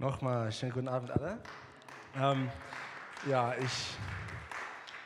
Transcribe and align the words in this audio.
Nochmal 0.00 0.52
schönen 0.52 0.70
guten 0.70 0.86
Abend 0.86 1.10
alle. 1.10 1.40
Ähm, 2.16 2.48
ja, 3.28 3.56
ich 3.56 3.96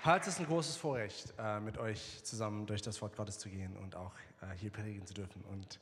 halte 0.05 0.29
es 0.29 0.39
ein 0.39 0.45
großes 0.45 0.77
Vorrecht, 0.77 1.33
äh, 1.39 1.61
mit 1.61 1.79
euch 1.79 2.23
zusammen 2.25 2.67
durch 2.67 2.83
das 2.83 3.01
Wort 3.01 3.17
Gottes 3.17 3.39
zu 3.39 3.49
gehen 3.49 3.75
und 3.79 3.97
auch 3.97 4.13
äh, 4.43 4.55
hier 4.55 4.71
predigen 4.71 5.07
zu 5.07 5.15
dürfen. 5.15 5.43
Und 5.51 5.81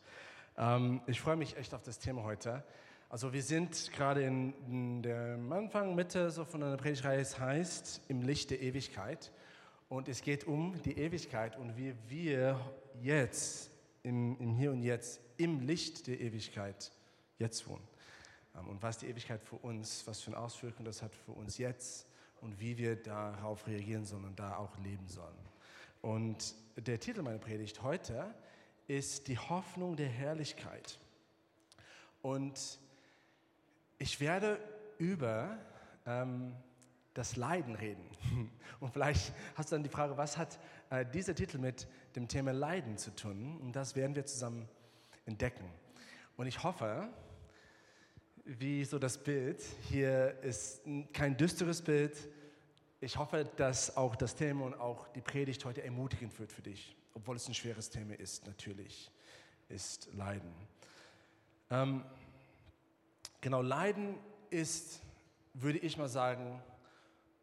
ähm, 0.57 1.01
ich 1.09 1.21
freue 1.21 1.35
mich 1.35 1.57
echt 1.57 1.75
auf 1.75 1.83
das 1.83 1.99
Thema 1.99 2.23
heute. 2.23 2.63
Also 3.09 3.33
wir 3.33 3.43
sind 3.43 3.91
gerade 3.95 4.23
in, 4.23 4.55
in 4.69 5.03
der 5.03 5.37
Anfang, 5.51 5.97
Mitte 5.97 6.31
so 6.31 6.45
von 6.45 6.63
einer 6.63 6.77
Predigreihe, 6.77 7.19
es 7.19 7.37
heißt 7.37 8.03
im 8.07 8.23
Licht 8.23 8.53
der 8.53 8.63
Ewigkeit. 8.63 9.33
Und 9.89 10.09
es 10.09 10.23
geht 10.23 10.45
um 10.45 10.81
die 10.83 10.97
Ewigkeit 10.97 11.59
und 11.59 11.77
wie 11.77 11.97
wir 12.07 12.61
jetzt, 13.03 13.73
im, 14.05 14.39
im 14.39 14.55
Hier 14.55 14.71
und 14.71 14.85
Jetzt, 14.85 15.21
im 15.37 15.59
Licht 15.59 16.07
der 16.07 16.21
Ewigkeit 16.21 16.93
jetzt 17.39 17.67
wohnen. 17.67 17.83
Ähm, 18.57 18.69
und 18.69 18.83
was 18.83 18.99
die 18.99 19.07
Ewigkeit 19.07 19.43
für 19.43 19.57
uns, 19.57 20.07
was 20.07 20.21
für 20.21 20.31
eine 20.33 20.39
Auswirkung 20.39 20.85
das 20.85 21.03
hat 21.03 21.15
für 21.15 21.33
uns 21.33 21.59
jetzt 21.59 22.07
und 22.41 22.59
wie 22.61 22.79
wir 22.79 22.97
darauf 22.97 23.67
reagieren 23.67 24.05
sollen 24.05 24.25
und 24.25 24.39
da 24.39 24.57
auch 24.57 24.77
leben 24.79 25.09
sollen. 25.09 25.37
Und 26.03 26.55
der 26.77 26.99
Titel 26.99 27.23
meiner 27.23 27.39
Predigt 27.39 27.83
heute 27.83 28.35
ist 28.87 29.29
die 29.29 29.39
Hoffnung 29.39 29.97
der 29.97 30.09
Herrlichkeit. 30.09 30.99
Und 32.23 32.79
ich 33.99 34.21
werde 34.21 34.59
über 34.99 35.59
ähm, 36.07 36.55
das 37.15 37.37
Leiden 37.37 37.75
reden. 37.75 38.05
Und 38.81 38.93
vielleicht 38.93 39.33
hast 39.57 39.71
du 39.71 39.77
dann 39.77 39.83
die 39.83 39.91
Frage, 39.91 40.17
was 40.17 40.39
hat 40.39 40.59
äh, 40.91 41.05
dieser 41.05 41.35
Titel 41.35 41.59
mit 41.59 41.87
dem 42.17 42.29
Thema 42.29 42.53
Leiden 42.53 42.97
zu 42.97 43.15
tun? 43.15 43.59
Und 43.61 43.77
das 43.77 43.95
werden 43.97 44.17
wir 44.17 44.25
zusammen 44.25 44.69
entdecken. 45.27 45.65
Und 46.37 46.47
ich 46.47 46.63
hoffe, 46.63 47.09
wie 48.59 48.85
so 48.85 48.99
das 48.99 49.17
Bild. 49.17 49.63
Hier 49.89 50.37
ist 50.43 50.83
kein 51.13 51.37
düsteres 51.37 51.83
Bild. 51.83 52.17
Ich 53.01 53.17
hoffe, 53.17 53.49
dass 53.57 53.97
auch 53.97 54.17
das 54.17 54.35
Thema 54.35 54.65
und 54.65 54.75
auch 54.75 55.07
die 55.09 55.21
Predigt 55.21 55.65
heute 55.65 55.85
ermutigend 55.85 56.37
wird 56.39 56.51
für 56.51 56.63
dich, 56.63 56.97
obwohl 57.15 57.37
es 57.37 57.47
ein 57.47 57.55
schweres 57.55 57.91
Thema 57.91 58.19
ist, 58.19 58.47
natürlich, 58.47 59.11
ist 59.69 60.09
Leiden. 60.15 60.53
Ähm, 61.71 62.05
genau, 63.41 63.63
Leiden 63.63 64.17
ist, 64.51 65.01
würde 65.55 65.79
ich 65.79 65.97
mal 65.97 66.09
sagen, 66.09 66.61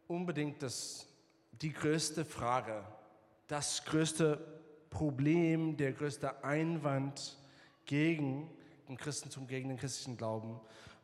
unbedingt 0.08 0.62
das, 0.62 1.08
die 1.54 1.72
größte 1.72 2.26
Frage, 2.26 2.84
das 3.48 3.86
größte 3.86 4.46
Problem, 4.90 5.78
der 5.78 5.94
größte 5.94 6.44
Einwand 6.44 7.38
gegen 7.86 8.50
den 8.90 8.98
Christentum, 8.98 9.48
gegen 9.48 9.70
den 9.70 9.78
christlichen 9.78 10.18
Glauben. 10.18 10.60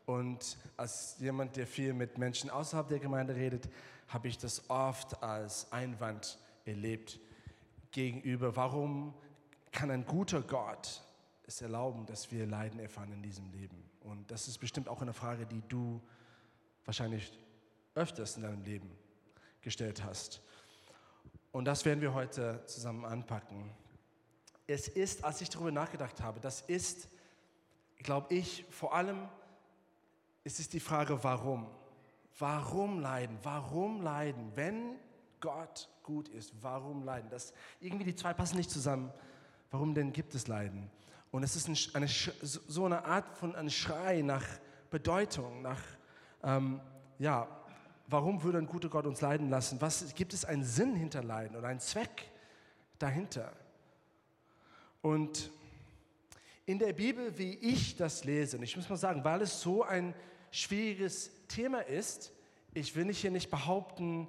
Und 0.06 0.58
als 0.76 1.16
jemand, 1.20 1.56
der 1.56 1.66
viel 1.66 1.94
mit 1.94 2.18
Menschen 2.18 2.50
außerhalb 2.50 2.88
der 2.88 3.00
Gemeinde 3.00 3.36
redet, 3.36 3.70
habe 4.08 4.28
ich 4.28 4.38
das 4.38 4.70
oft 4.70 5.22
als 5.24 5.72
Einwand 5.72 6.38
erlebt 6.66 7.20
gegenüber, 7.92 8.56
warum 8.56 9.14
kann 9.72 9.92
ein 9.92 10.06
guter 10.06 10.42
Gott 10.42 11.02
es 11.46 11.62
erlauben, 11.62 12.06
dass 12.06 12.32
wir 12.32 12.46
Leiden 12.46 12.80
erfahren 12.80 13.12
in 13.14 13.22
diesem 13.22 13.50
Leben? 13.52 13.84
Und 14.02 14.30
das 14.30 14.48
ist 14.48 14.58
bestimmt 14.58 14.90
auch 14.90 15.02
eine 15.02 15.14
Frage, 15.14 15.46
die 15.46 15.62
du 15.70 16.02
wahrscheinlich 16.86 17.32
öfters 17.96 18.36
in 18.36 18.44
deinem 18.44 18.64
Leben 18.64 18.92
gestellt 19.62 20.04
hast. 20.04 20.42
Und 21.52 21.66
das 21.66 21.86
werden 21.86 22.02
wir 22.02 22.14
heute 22.14 22.64
zusammen 22.66 23.06
anpacken. 23.06 23.72
Es 24.68 24.88
ist, 24.88 25.24
als 25.24 25.40
ich 25.42 25.50
darüber 25.50 25.72
nachgedacht 25.72 26.22
habe, 26.22 26.40
das 26.40 26.62
ist, 26.62 27.08
glaube 27.98 28.34
ich, 28.34 28.66
vor 28.70 28.94
allem 28.94 29.30
es 30.44 30.60
ist 30.60 30.74
die 30.74 30.80
Frage, 30.80 31.24
warum? 31.24 31.68
Warum 32.40 33.00
leiden? 33.00 33.38
Warum 33.44 34.02
leiden? 34.02 34.52
Wenn 34.56 34.96
Gott 35.40 35.90
gut 36.04 36.28
ist, 36.30 36.54
warum 36.62 37.04
leiden? 37.04 37.30
Das, 37.30 37.54
irgendwie 37.80 38.06
die 38.06 38.16
zwei 38.16 38.34
passen 38.34 38.58
nicht 38.58 38.70
zusammen. 38.70 39.12
Warum 39.72 39.94
denn 39.94 40.14
gibt 40.14 40.36
es 40.36 40.48
Leiden? 40.48 40.90
Und 41.32 41.42
es 41.44 41.56
ist 41.56 41.96
eine, 41.96 42.08
so 42.08 42.86
eine 42.86 43.06
Art 43.06 43.38
von 43.38 43.56
einem 43.56 43.70
Schrei 43.70 44.22
nach 44.22 44.46
Bedeutung, 44.92 45.64
nach, 45.64 45.82
ähm, 46.44 46.80
ja, 47.18 47.48
warum 48.08 48.44
würde 48.44 48.60
ein 48.60 48.68
guter 48.68 48.90
Gott 48.90 49.08
uns 49.08 49.22
leiden 49.22 49.50
lassen? 49.50 49.82
Was, 49.82 50.14
gibt 50.14 50.34
es 50.34 50.46
einen 50.46 50.64
Sinn 50.64 50.96
hinter 50.96 51.24
Leiden 51.24 51.56
oder 51.56 51.70
einen 51.70 51.80
Zweck 51.80 52.32
dahinter? 53.00 53.52
Und 55.02 55.52
in 56.66 56.80
der 56.80 56.94
Bibel, 56.94 57.38
wie 57.38 57.56
ich 57.56 57.96
das 57.96 58.24
lese, 58.24 58.58
und 58.58 58.64
ich 58.64 58.76
muss 58.76 58.90
mal 58.90 58.96
sagen, 58.96 59.24
weil 59.24 59.42
es 59.42 59.62
so 59.62 59.84
ein 59.84 60.14
schwieriges 60.52 61.32
Thema 61.48 61.80
ist. 61.80 62.32
Ich 62.74 62.96
will 62.96 63.06
nicht 63.06 63.20
hier 63.20 63.32
nicht 63.32 63.50
behaupten, 63.50 64.28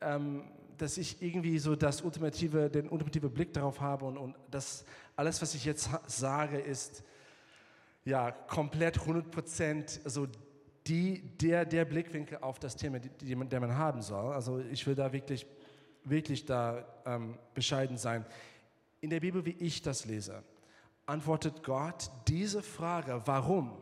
ähm, 0.00 0.44
dass 0.76 0.98
ich 0.98 1.22
irgendwie 1.22 1.58
so 1.58 1.76
das 1.76 2.02
ultimative, 2.02 2.68
den 2.68 2.88
ultimativen 2.88 3.32
Blick 3.32 3.52
darauf 3.52 3.80
habe 3.80 4.04
und, 4.04 4.18
und 4.18 4.36
das 4.50 4.84
alles, 5.16 5.40
was 5.40 5.54
ich 5.54 5.64
jetzt 5.64 5.88
sage, 6.06 6.58
ist 6.58 7.04
ja 8.04 8.32
komplett 8.32 8.98
100 8.98 9.30
Prozent 9.30 10.00
so 10.04 10.26
die, 10.86 11.22
der, 11.38 11.64
der 11.64 11.84
Blickwinkel 11.84 12.38
auf 12.38 12.58
das 12.58 12.76
Thema, 12.76 12.98
die, 12.98 13.08
die, 13.08 13.48
der 13.48 13.60
man 13.60 13.76
haben 13.76 14.02
soll. 14.02 14.32
Also 14.32 14.58
ich 14.58 14.86
will 14.86 14.94
da 14.94 15.12
wirklich, 15.12 15.46
wirklich 16.02 16.44
da 16.44 16.84
ähm, 17.06 17.38
bescheiden 17.54 17.96
sein. 17.96 18.26
In 19.00 19.10
der 19.10 19.20
Bibel, 19.20 19.46
wie 19.46 19.56
ich 19.58 19.80
das 19.82 20.04
lese, 20.04 20.42
antwortet 21.06 21.62
Gott 21.62 22.10
diese 22.28 22.62
Frage, 22.62 23.22
warum? 23.26 23.76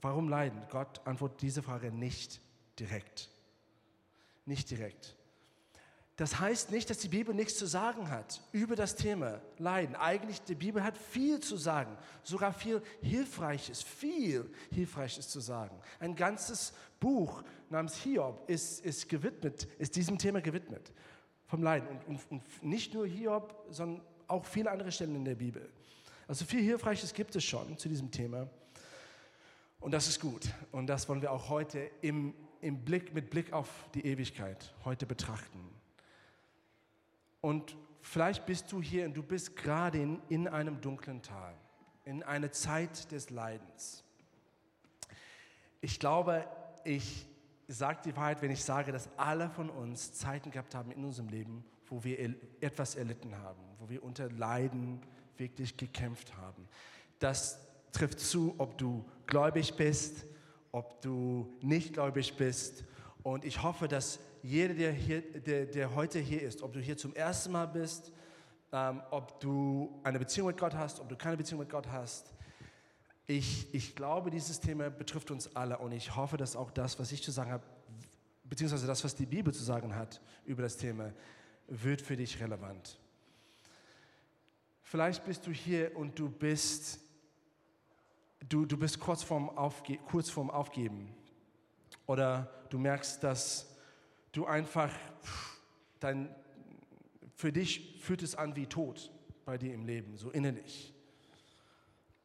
Warum 0.00 0.28
leiden? 0.28 0.62
Gott 0.70 1.00
antwortet 1.06 1.42
diese 1.42 1.62
Frage 1.62 1.90
nicht 1.90 2.40
direkt. 2.78 3.30
Nicht 4.44 4.70
direkt. 4.70 5.16
Das 6.16 6.40
heißt 6.40 6.70
nicht, 6.70 6.88
dass 6.88 6.98
die 6.98 7.08
Bibel 7.08 7.34
nichts 7.34 7.58
zu 7.58 7.66
sagen 7.66 8.08
hat 8.10 8.40
über 8.52 8.74
das 8.74 8.96
Thema 8.96 9.42
Leiden. 9.58 9.94
Eigentlich, 9.96 10.40
die 10.40 10.54
Bibel 10.54 10.82
hat 10.82 10.96
viel 10.96 11.40
zu 11.40 11.58
sagen, 11.58 11.94
sogar 12.22 12.54
viel 12.54 12.82
Hilfreiches, 13.02 13.82
viel 13.82 14.50
Hilfreiches 14.70 15.28
zu 15.28 15.40
sagen. 15.40 15.78
Ein 16.00 16.16
ganzes 16.16 16.72
Buch 17.00 17.42
namens 17.68 17.96
Hiob 17.96 18.48
ist, 18.48 18.82
ist 18.82 19.10
gewidmet, 19.10 19.68
ist 19.78 19.94
diesem 19.94 20.16
Thema 20.16 20.40
gewidmet, 20.40 20.90
vom 21.44 21.62
Leiden. 21.62 21.88
Und, 21.88 22.08
und, 22.08 22.20
und 22.30 22.62
nicht 22.62 22.94
nur 22.94 23.06
Hiob, 23.06 23.54
sondern 23.68 24.02
auch 24.26 24.46
viele 24.46 24.70
andere 24.70 24.90
Stellen 24.90 25.16
in 25.16 25.24
der 25.24 25.34
Bibel. 25.34 25.68
Also 26.28 26.44
viel 26.44 26.62
Hilfreiches 26.62 27.14
gibt 27.14 27.36
es 27.36 27.44
schon 27.44 27.78
zu 27.78 27.88
diesem 27.88 28.10
Thema. 28.10 28.48
Und 29.80 29.92
das 29.92 30.08
ist 30.08 30.20
gut. 30.20 30.48
Und 30.72 30.88
das 30.88 31.08
wollen 31.08 31.22
wir 31.22 31.30
auch 31.30 31.48
heute 31.48 31.90
im, 32.02 32.34
im 32.60 32.84
Blick, 32.84 33.14
mit 33.14 33.30
Blick 33.30 33.52
auf 33.52 33.68
die 33.94 34.04
Ewigkeit 34.04 34.74
heute 34.84 35.06
betrachten. 35.06 35.60
Und 37.40 37.76
vielleicht 38.00 38.46
bist 38.46 38.72
du 38.72 38.82
hier 38.82 39.04
und 39.04 39.16
du 39.16 39.22
bist 39.22 39.54
gerade 39.54 40.02
in, 40.02 40.20
in 40.28 40.48
einem 40.48 40.80
dunklen 40.80 41.22
Tal, 41.22 41.54
in 42.04 42.24
einer 42.24 42.50
Zeit 42.50 43.12
des 43.12 43.30
Leidens. 43.30 44.02
Ich 45.80 46.00
glaube, 46.00 46.48
ich 46.82 47.26
sage 47.68 48.00
die 48.04 48.16
Wahrheit, 48.16 48.42
wenn 48.42 48.50
ich 48.50 48.64
sage, 48.64 48.90
dass 48.90 49.08
alle 49.16 49.50
von 49.50 49.70
uns 49.70 50.14
Zeiten 50.14 50.50
gehabt 50.50 50.74
haben 50.74 50.90
in 50.90 51.04
unserem 51.04 51.28
Leben, 51.28 51.64
wo 51.86 52.02
wir 52.02 52.34
etwas 52.60 52.96
erlitten 52.96 53.36
haben, 53.38 53.60
wo 53.78 53.88
wir 53.88 54.02
unter 54.02 54.28
Leiden 54.30 55.00
wirklich 55.38 55.76
gekämpft 55.76 56.36
haben. 56.36 56.68
Das 57.18 57.58
trifft 57.92 58.20
zu, 58.20 58.54
ob 58.58 58.76
du 58.78 59.04
gläubig 59.26 59.74
bist, 59.74 60.26
ob 60.72 61.00
du 61.00 61.56
nicht 61.60 61.94
gläubig 61.94 62.36
bist. 62.36 62.84
Und 63.22 63.44
ich 63.44 63.62
hoffe, 63.62 63.88
dass 63.88 64.18
jeder, 64.42 64.74
der, 64.74 64.92
hier, 64.92 65.22
der, 65.22 65.66
der 65.66 65.94
heute 65.94 66.18
hier 66.18 66.42
ist, 66.42 66.62
ob 66.62 66.72
du 66.72 66.80
hier 66.80 66.96
zum 66.96 67.14
ersten 67.14 67.52
Mal 67.52 67.66
bist, 67.66 68.12
ähm, 68.72 69.02
ob 69.10 69.40
du 69.40 70.00
eine 70.04 70.18
Beziehung 70.18 70.48
mit 70.48 70.58
Gott 70.58 70.74
hast, 70.74 71.00
ob 71.00 71.08
du 71.08 71.16
keine 71.16 71.36
Beziehung 71.36 71.60
mit 71.60 71.70
Gott 71.70 71.88
hast, 71.88 72.32
ich, 73.26 73.74
ich 73.74 73.96
glaube, 73.96 74.30
dieses 74.30 74.60
Thema 74.60 74.88
betrifft 74.88 75.30
uns 75.32 75.54
alle 75.56 75.78
und 75.78 75.92
ich 75.92 76.14
hoffe, 76.14 76.36
dass 76.36 76.54
auch 76.54 76.70
das, 76.70 76.98
was 76.98 77.10
ich 77.10 77.22
zu 77.22 77.32
sagen 77.32 77.50
habe, 77.50 77.64
beziehungsweise 78.44 78.86
das, 78.86 79.02
was 79.02 79.16
die 79.16 79.26
Bibel 79.26 79.52
zu 79.52 79.64
sagen 79.64 79.94
hat 79.94 80.20
über 80.44 80.62
das 80.62 80.76
Thema, 80.76 81.12
wird 81.66 82.00
für 82.00 82.16
dich 82.16 82.40
relevant. 82.40 83.00
Vielleicht 84.88 85.24
bist 85.24 85.44
du 85.48 85.50
hier 85.50 85.96
und 85.96 86.16
du 86.16 86.30
bist 86.30 87.00
du, 88.48 88.64
du 88.64 88.76
bist 88.76 89.00
kurz 89.00 89.24
vorm, 89.24 89.50
Aufge 89.50 89.98
kurz 89.98 90.30
vorm 90.30 90.48
Aufgeben. 90.48 91.12
Oder 92.06 92.48
du 92.70 92.78
merkst, 92.78 93.20
dass 93.24 93.76
du 94.30 94.46
einfach, 94.46 94.92
dein, 95.98 96.32
für 97.34 97.52
dich 97.52 98.00
fühlt 98.00 98.22
es 98.22 98.36
an 98.36 98.54
wie 98.54 98.66
Tod 98.66 99.10
bei 99.44 99.58
dir 99.58 99.74
im 99.74 99.84
Leben, 99.84 100.16
so 100.16 100.30
innerlich. 100.30 100.94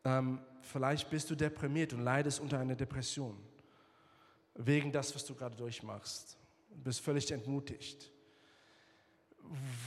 Ähm, 0.05 0.39
vielleicht 0.61 1.09
bist 1.09 1.31
du 1.31 1.35
deprimiert 1.35 1.93
und 1.93 2.01
leidest 2.01 2.39
unter 2.39 2.59
einer 2.59 2.75
Depression, 2.75 3.35
wegen 4.53 4.91
das, 4.91 5.15
was 5.15 5.25
du 5.25 5.33
gerade 5.33 5.55
durchmachst. 5.55 6.37
Du 6.69 6.83
bist 6.83 7.01
völlig 7.01 7.31
entmutigt. 7.31 8.11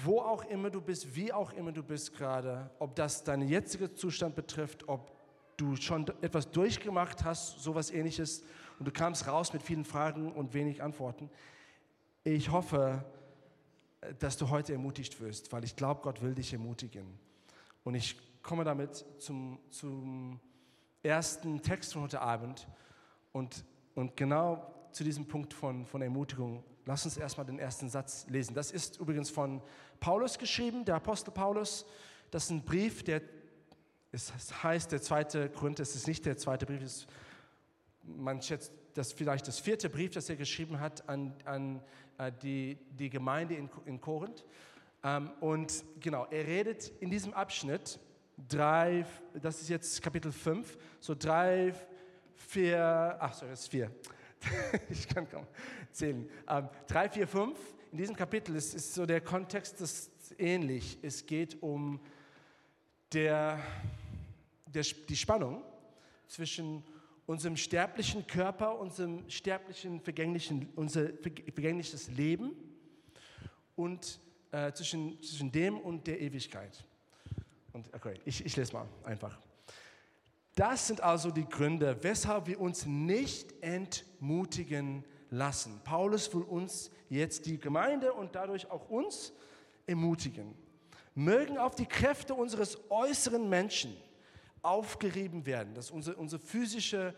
Wo 0.03 0.21
auch 0.21 0.45
immer 0.45 0.69
du 0.69 0.81
bist, 0.81 1.17
wie 1.17 1.33
auch 1.33 1.53
immer 1.53 1.73
du 1.73 1.83
bist 1.83 2.13
gerade, 2.15 2.71
ob 2.79 2.95
das 2.95 3.25
deinen 3.25 3.49
jetzigen 3.49 3.97
Zustand 3.97 4.35
betrifft, 4.35 4.89
ob 4.89 5.11
du 5.57 5.77
schon 5.77 6.07
etwas 6.21 6.51
durchgemacht 6.51 7.25
hast, 7.25 7.61
sowas 7.61 7.91
ähnliches, 7.91 8.43
und 8.79 8.87
du 8.87 8.93
kamst 8.93 9.27
raus 9.27 9.53
mit 9.53 9.63
vielen 9.63 9.85
Fragen 9.85 10.33
und 10.33 10.53
wenig 10.53 10.83
Antworten. 10.83 11.31
Ich 12.25 12.51
hoffe, 12.51 13.05
dass 14.19 14.37
du 14.37 14.51
heute 14.51 14.73
ermutigt 14.73 15.21
wirst, 15.21 15.53
weil 15.53 15.65
ich 15.65 15.77
glaube, 15.77 16.01
Gott 16.03 16.21
will 16.23 16.35
dich 16.35 16.53
ermutigen. 16.53 17.19
Und 17.85 17.95
ich 17.95 18.17
komme 18.43 18.65
damit 18.65 19.05
zum, 19.19 19.59
zum 19.71 20.41
ersten 21.03 21.63
Text 21.63 21.93
von 21.93 22.03
heute 22.03 22.21
Abend. 22.21 22.67
Und, 23.33 23.65
und 23.95 24.17
genau 24.17 24.75
zu 24.93 25.05
diesem 25.05 25.27
Punkt 25.27 25.55
von, 25.55 25.87
von 25.87 26.03
Ermutigung, 26.03 26.63
lass 26.87 27.05
uns 27.05 27.17
erstmal 27.17 27.47
den 27.47 27.59
ersten 27.59 27.89
Satz 27.89 28.27
lesen. 28.29 28.55
Das 28.55 28.71
ist 28.71 28.99
übrigens 29.01 29.31
von 29.31 29.63
Paulus 30.01 30.39
geschrieben, 30.39 30.85
der 30.85 30.97
Apostel 30.97 31.31
Paulus. 31.31 31.87
Das 32.31 32.45
ist 32.45 32.51
ein 32.51 32.65
Brief, 32.65 33.03
der 33.03 33.23
es 34.15 34.33
heißt, 34.63 34.93
der 34.93 35.03
zweite 35.03 35.49
Grund, 35.51 35.81
es 35.81 35.97
ist 35.97 36.07
nicht 36.07 36.25
der 36.25 36.37
zweite 36.37 36.67
Brief, 36.67 36.81
ist, 36.83 37.09
man 38.05 38.41
schätzt, 38.41 38.73
das 38.95 39.13
vielleicht 39.13 39.49
das 39.49 39.59
vierte 39.59 39.91
Brief, 39.91 40.13
das 40.13 40.29
er 40.29 40.37
geschrieben 40.37 40.79
hat 40.79 41.09
an, 41.09 41.35
an 41.45 41.83
äh, 42.19 42.31
die, 42.43 42.79
die 42.97 43.11
Gemeinde 43.11 43.57
in, 43.57 43.69
in 43.87 44.01
Korinth. 44.01 44.45
Ähm, 45.03 45.33
und 45.41 45.85
genau, 45.99 46.27
er 46.31 46.47
redet 46.47 46.93
in 47.01 47.11
diesem 47.11 47.35
Abschnitt 47.35 47.99
drei, 48.49 49.05
das 49.35 49.61
ist 49.61 49.69
jetzt 49.69 50.01
Kapitel 50.01 50.31
5, 50.31 50.79
so 51.01 51.17
drei, 51.17 51.75
vier, 52.37 53.17
ach 53.19 53.35
sorry, 53.35 53.51
das 53.51 53.63
ist 53.63 53.69
vier. 53.69 53.91
ich 54.91 55.08
kann 55.08 55.29
kaum 55.29 55.46
zählen. 55.93 56.29
Ähm, 56.49 56.69
drei, 56.87 57.08
vier, 57.08 57.26
fünf. 57.26 57.58
In 57.93 57.99
diesem 57.99 58.17
Kapitel 58.17 58.56
ist, 58.56 58.75
ist 58.75 58.94
so 58.94 59.06
der 59.06 59.20
Kontext 59.20 59.81
ist 59.81 60.11
ähnlich. 60.38 60.99
Es 61.02 61.26
geht 61.26 61.62
um 61.62 62.00
der, 63.12 63.61
der, 64.67 64.85
die 65.08 65.17
Spannung 65.17 65.62
zwischen 66.26 66.82
unserem 67.26 67.56
sterblichen 67.56 68.26
Körper, 68.26 68.79
unserem 68.79 69.29
sterblichen, 69.31 70.00
vergänglichen, 70.00 70.69
unser 70.75 71.11
vergängliches 71.23 72.08
Leben 72.08 72.52
und 73.76 74.19
äh, 74.50 74.73
zwischen, 74.73 75.20
zwischen 75.23 75.50
dem 75.50 75.79
und 75.79 76.06
der 76.06 76.20
Ewigkeit. 76.20 76.85
Und 77.73 77.93
okay, 77.94 78.20
ich, 78.25 78.44
ich 78.44 78.56
lese 78.56 78.73
mal 78.73 78.87
einfach. 79.05 79.38
Das 80.55 80.87
sind 80.87 81.01
also 81.01 81.31
die 81.31 81.49
Gründe, 81.49 81.97
weshalb 82.03 82.47
wir 82.47 82.61
uns 82.61 82.87
nicht 82.87 83.55
entmutigen 83.62 85.05
lassen. 85.31 85.81
Paulus 85.85 86.33
will 86.33 86.43
uns 86.43 86.91
jetzt 87.09 87.47
die 87.47 87.59
Gemeinde 87.59 88.12
und 88.12 88.35
dadurch 88.35 88.71
auch 88.71 88.89
uns 88.89 89.33
ermutigen. 89.87 90.55
Mögen 91.15 91.59
auf 91.59 91.75
die 91.75 91.87
Kräfte 91.87 92.35
unseres 92.35 92.79
äußeren 92.91 93.49
Menschen 93.49 93.97
aufgerieben 94.62 95.45
werden, 95.45 95.75
dass 95.75 95.91
unsere, 95.91 96.17
unsere 96.17 96.41
physische 96.41 97.15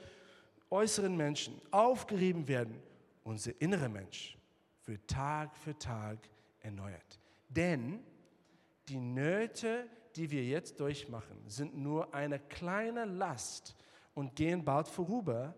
äußeren 0.71 1.17
Menschen 1.17 1.61
aufgerieben 1.71 2.49
werden, 2.49 2.83
unser 3.23 3.53
innerer 3.61 3.89
Mensch 3.89 4.37
wird 4.85 5.09
Tag 5.09 5.57
für 5.57 5.79
Tag 5.79 6.19
erneuert. 6.61 7.19
Denn 7.49 8.01
die 8.89 9.01
Nöte, 9.01 9.89
die 10.17 10.31
wir 10.31 10.45
jetzt 10.45 10.81
durchmachen, 10.81 11.37
sind 11.47 11.77
nur 11.77 12.15
eine 12.15 12.39
kleine 12.39 13.05
Last 13.05 13.77
und 14.15 14.35
gehen 14.37 14.65
bald 14.65 14.89
vorüber 14.89 15.55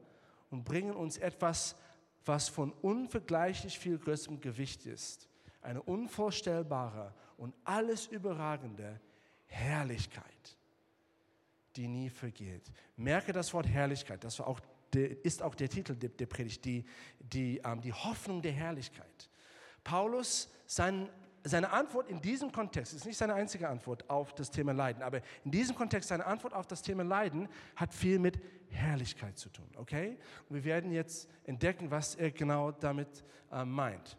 und 0.50 0.64
bringen 0.64 0.94
uns 0.94 1.19
etwas, 1.19 1.76
was 2.25 2.49
von 2.49 2.72
unvergleichlich 2.72 3.78
viel 3.78 3.99
größerem 3.99 4.40
Gewicht 4.40 4.87
ist. 4.87 5.28
Eine 5.62 5.82
unvorstellbare 5.82 7.14
und 7.37 7.55
alles 7.64 8.06
überragende 8.06 9.00
Herrlichkeit 9.46 10.58
die 11.78 11.87
nie 11.87 12.11
vergeht. 12.11 12.70
Merke 12.96 13.32
das 13.32 13.54
Wort 13.54 13.66
Herrlichkeit, 13.69 14.25
das 14.25 14.40
auch, 14.40 14.61
ist 15.22 15.43
auch 15.43 15.54
der 15.54 15.69
Titel 15.69 15.94
der, 15.94 16.26
Predigt, 16.26 16.64
die, 16.64 16.84
die, 17.20 17.61
ähm, 17.64 17.81
die 17.81 17.93
Hoffnung 17.93 18.43
der 18.43 18.52
Herrlichkeit. 18.52 19.31
Paulus, 19.84 20.50
sein, 20.66 21.08
seine 21.48 21.70
Antwort 21.70 22.08
in 22.08 22.20
diesem 22.20 22.52
Kontext, 22.52 22.92
ist 22.92 23.06
nicht 23.06 23.16
seine 23.16 23.34
einzige 23.34 23.68
Antwort 23.68 24.08
auf 24.08 24.34
das 24.34 24.50
Thema 24.50 24.72
Leiden, 24.72 25.02
aber 25.02 25.20
in 25.44 25.50
diesem 25.50 25.74
Kontext 25.74 26.08
seine 26.08 26.26
Antwort 26.26 26.54
auf 26.54 26.66
das 26.66 26.82
Thema 26.82 27.04
Leiden 27.04 27.48
hat 27.76 27.92
viel 27.94 28.18
mit 28.18 28.40
Herrlichkeit 28.70 29.38
zu 29.38 29.48
tun, 29.48 29.68
okay? 29.76 30.18
Und 30.48 30.56
wir 30.56 30.64
werden 30.64 30.92
jetzt 30.92 31.28
entdecken, 31.44 31.90
was 31.90 32.14
er 32.14 32.30
genau 32.30 32.72
damit 32.72 33.24
äh, 33.50 33.64
meint. 33.64 34.16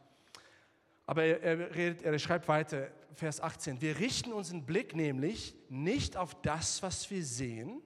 Aber 1.06 1.24
er, 1.24 1.42
er, 1.42 1.76
redet, 1.76 2.04
er 2.04 2.20
schreibt 2.20 2.48
weiter, 2.48 2.90
Vers 3.16 3.42
18, 3.42 3.82
wir 3.82 4.00
richten 4.00 4.32
unseren 4.32 4.66
Blick 4.66 4.96
nämlich 4.96 5.56
nicht 5.70 6.16
auf 6.18 6.40
das, 6.42 6.84
was 6.84 7.10
wir 7.10 7.24
sehen, 7.24 7.82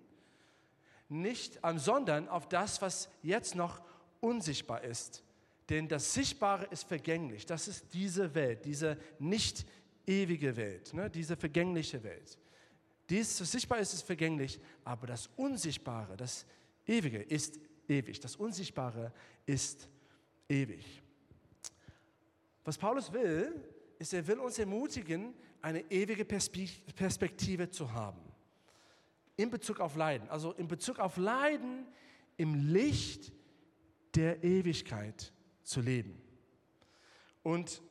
nicht, 1.10 1.60
sondern 1.76 2.28
auf 2.28 2.48
das, 2.50 2.82
was 2.82 3.10
jetzt 3.22 3.56
noch 3.56 3.82
unsichtbar 4.20 4.84
ist. 4.84 5.24
Denn 5.70 5.88
das 5.88 6.14
Sichtbare 6.14 6.66
ist 6.66 6.84
vergänglich. 6.84 7.46
Das 7.46 7.68
ist 7.68 7.94
diese 7.94 8.34
Welt, 8.36 8.66
diese 8.66 8.98
nicht 9.20 9.66
ewige 10.06 10.56
Welt, 10.56 10.94
ne? 10.94 11.10
diese 11.10 11.38
vergängliche 11.38 12.04
Welt. 12.04 12.38
Dies, 13.10 13.40
was 13.40 13.52
sichtbar 13.52 13.80
ist, 13.80 13.94
ist 13.94 14.04
vergänglich, 14.04 14.60
aber 14.84 15.08
das 15.08 15.30
Unsichtbare, 15.36 16.18
das 16.18 16.46
Ewige 16.86 17.22
ist 17.22 17.60
ewig. 17.88 18.20
Das 18.20 18.36
Unsichtbare 18.36 19.14
ist 19.46 19.88
ewig. 20.50 21.02
Was 22.64 22.78
Paulus 22.78 23.12
will, 23.12 23.54
ist, 24.00 24.14
er 24.14 24.26
will 24.28 24.40
uns 24.40 24.58
ermutigen, 24.60 25.34
eine 25.62 25.80
ewige 25.92 26.26
Perspektive 26.26 27.70
zu 27.70 27.92
haben. 27.92 28.22
In 29.36 29.50
Bezug 29.50 29.80
auf 29.80 29.96
Leiden. 29.96 30.30
Also 30.30 30.52
in 30.54 30.68
Bezug 30.68 31.00
auf 31.00 31.18
Leiden 31.18 31.86
im 32.38 32.72
Licht 32.72 33.32
der 34.16 34.44
Ewigkeit 34.44 35.34
zu 35.64 35.82
leben. 35.82 36.22
Und 37.42 37.82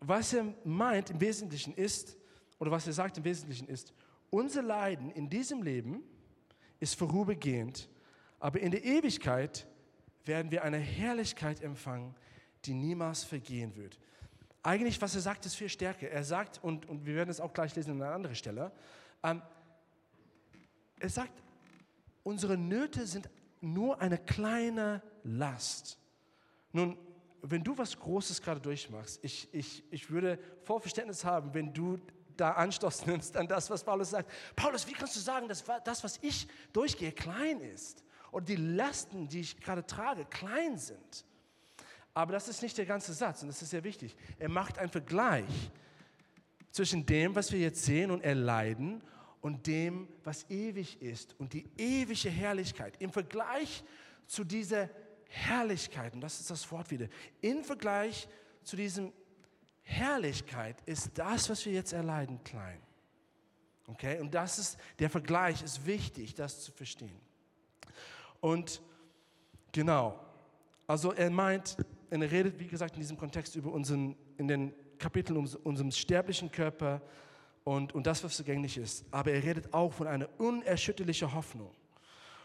was 0.00 0.32
er 0.32 0.54
meint 0.64 1.10
im 1.10 1.20
Wesentlichen 1.20 1.74
ist, 1.74 2.16
oder 2.58 2.70
was 2.70 2.86
er 2.86 2.92
sagt 2.92 3.18
im 3.18 3.24
Wesentlichen 3.24 3.68
ist, 3.68 3.92
unser 4.30 4.62
Leiden 4.62 5.10
in 5.10 5.28
diesem 5.28 5.62
Leben 5.62 6.02
ist 6.78 6.94
vorübergehend, 6.94 7.88
aber 8.38 8.60
in 8.60 8.70
der 8.70 8.84
Ewigkeit 8.84 9.66
werden 10.24 10.50
wir 10.50 10.62
eine 10.64 10.78
Herrlichkeit 10.78 11.62
empfangen, 11.62 12.14
die 12.64 12.74
niemals 12.74 13.24
vergehen 13.24 13.76
wird 13.76 13.98
eigentlich, 14.62 15.00
was 15.00 15.14
er 15.14 15.20
sagt, 15.20 15.46
ist 15.46 15.54
viel 15.54 15.68
stärker. 15.68 16.08
Er 16.08 16.24
sagt, 16.24 16.62
und, 16.62 16.88
und 16.88 17.06
wir 17.06 17.14
werden 17.14 17.30
es 17.30 17.40
auch 17.40 17.52
gleich 17.52 17.74
lesen 17.74 17.92
an 17.92 18.02
einer 18.02 18.14
anderen 18.14 18.36
Stelle, 18.36 18.72
ähm, 19.22 19.42
er 20.98 21.08
sagt, 21.08 21.42
unsere 22.22 22.58
Nöte 22.58 23.06
sind 23.06 23.30
nur 23.60 24.00
eine 24.00 24.18
kleine 24.18 25.02
Last. 25.24 25.98
Nun, 26.72 26.96
wenn 27.42 27.62
du 27.62 27.76
was 27.76 27.98
Großes 27.98 28.42
gerade 28.42 28.60
durchmachst, 28.60 29.20
ich, 29.22 29.48
ich, 29.52 29.84
ich 29.90 30.10
würde 30.10 30.38
Vorverständnis 30.62 31.24
haben, 31.24 31.52
wenn 31.54 31.72
du 31.72 31.98
da 32.36 32.52
Anstoß 32.52 33.06
nimmst 33.06 33.36
an 33.36 33.46
das, 33.48 33.70
was 33.70 33.84
Paulus 33.84 34.10
sagt. 34.10 34.30
Paulus, 34.56 34.86
wie 34.86 34.92
kannst 34.92 35.16
du 35.16 35.20
sagen, 35.20 35.48
dass 35.48 35.64
das, 35.84 36.04
was 36.04 36.18
ich 36.22 36.48
durchgehe, 36.72 37.12
klein 37.12 37.60
ist? 37.60 38.04
Und 38.30 38.48
die 38.48 38.56
Lasten, 38.56 39.28
die 39.28 39.40
ich 39.40 39.60
gerade 39.60 39.84
trage, 39.84 40.24
klein 40.24 40.78
sind? 40.78 41.24
Aber 42.14 42.32
das 42.32 42.48
ist 42.48 42.62
nicht 42.62 42.76
der 42.76 42.86
ganze 42.86 43.12
Satz 43.12 43.42
und 43.42 43.48
das 43.48 43.62
ist 43.62 43.70
sehr 43.70 43.84
wichtig. 43.84 44.16
Er 44.38 44.48
macht 44.48 44.78
einen 44.78 44.90
Vergleich 44.90 45.70
zwischen 46.70 47.06
dem, 47.06 47.34
was 47.34 47.52
wir 47.52 47.60
jetzt 47.60 47.84
sehen 47.84 48.10
und 48.10 48.22
erleiden 48.22 49.02
und 49.40 49.66
dem, 49.66 50.08
was 50.24 50.48
ewig 50.50 51.00
ist 51.02 51.34
und 51.38 51.52
die 51.52 51.68
ewige 51.76 52.28
Herrlichkeit. 52.28 52.96
Im 53.00 53.12
Vergleich 53.12 53.84
zu 54.26 54.44
dieser 54.44 54.88
Herrlichkeit, 55.30 56.12
und 56.12 56.20
das 56.20 56.40
ist 56.40 56.50
das 56.50 56.70
Wort 56.72 56.90
wieder, 56.90 57.06
im 57.40 57.64
Vergleich 57.64 58.28
zu 58.64 58.76
diesem 58.76 59.12
Herrlichkeit 59.82 60.76
ist 60.86 61.10
das, 61.14 61.48
was 61.48 61.64
wir 61.64 61.72
jetzt 61.72 61.92
erleiden, 61.92 62.42
klein. 62.44 62.80
Okay? 63.86 64.20
Und 64.20 64.34
das 64.34 64.58
ist, 64.58 64.78
der 64.98 65.08
Vergleich 65.08 65.62
ist 65.62 65.86
wichtig, 65.86 66.34
das 66.34 66.62
zu 66.62 66.72
verstehen. 66.72 67.20
Und 68.40 68.82
genau, 69.72 70.18
also 70.86 71.12
er 71.12 71.30
meint, 71.30 71.76
er 72.10 72.30
redet, 72.30 72.58
wie 72.58 72.66
gesagt, 72.66 72.94
in 72.94 73.00
diesem 73.00 73.16
Kontext 73.16 73.54
über 73.56 73.72
unseren, 73.72 74.16
in 74.36 74.48
den 74.48 74.74
Kapiteln 74.98 75.36
um 75.36 75.48
unserem 75.64 75.90
sterblichen 75.90 76.50
Körper 76.50 77.00
und, 77.64 77.94
und 77.94 78.06
das, 78.06 78.22
was 78.24 78.36
vergänglich 78.36 78.76
ist. 78.76 79.04
Aber 79.10 79.30
er 79.32 79.42
redet 79.42 79.72
auch 79.72 79.92
von 79.92 80.06
einer 80.06 80.28
unerschütterlichen 80.38 81.32
Hoffnung. 81.32 81.70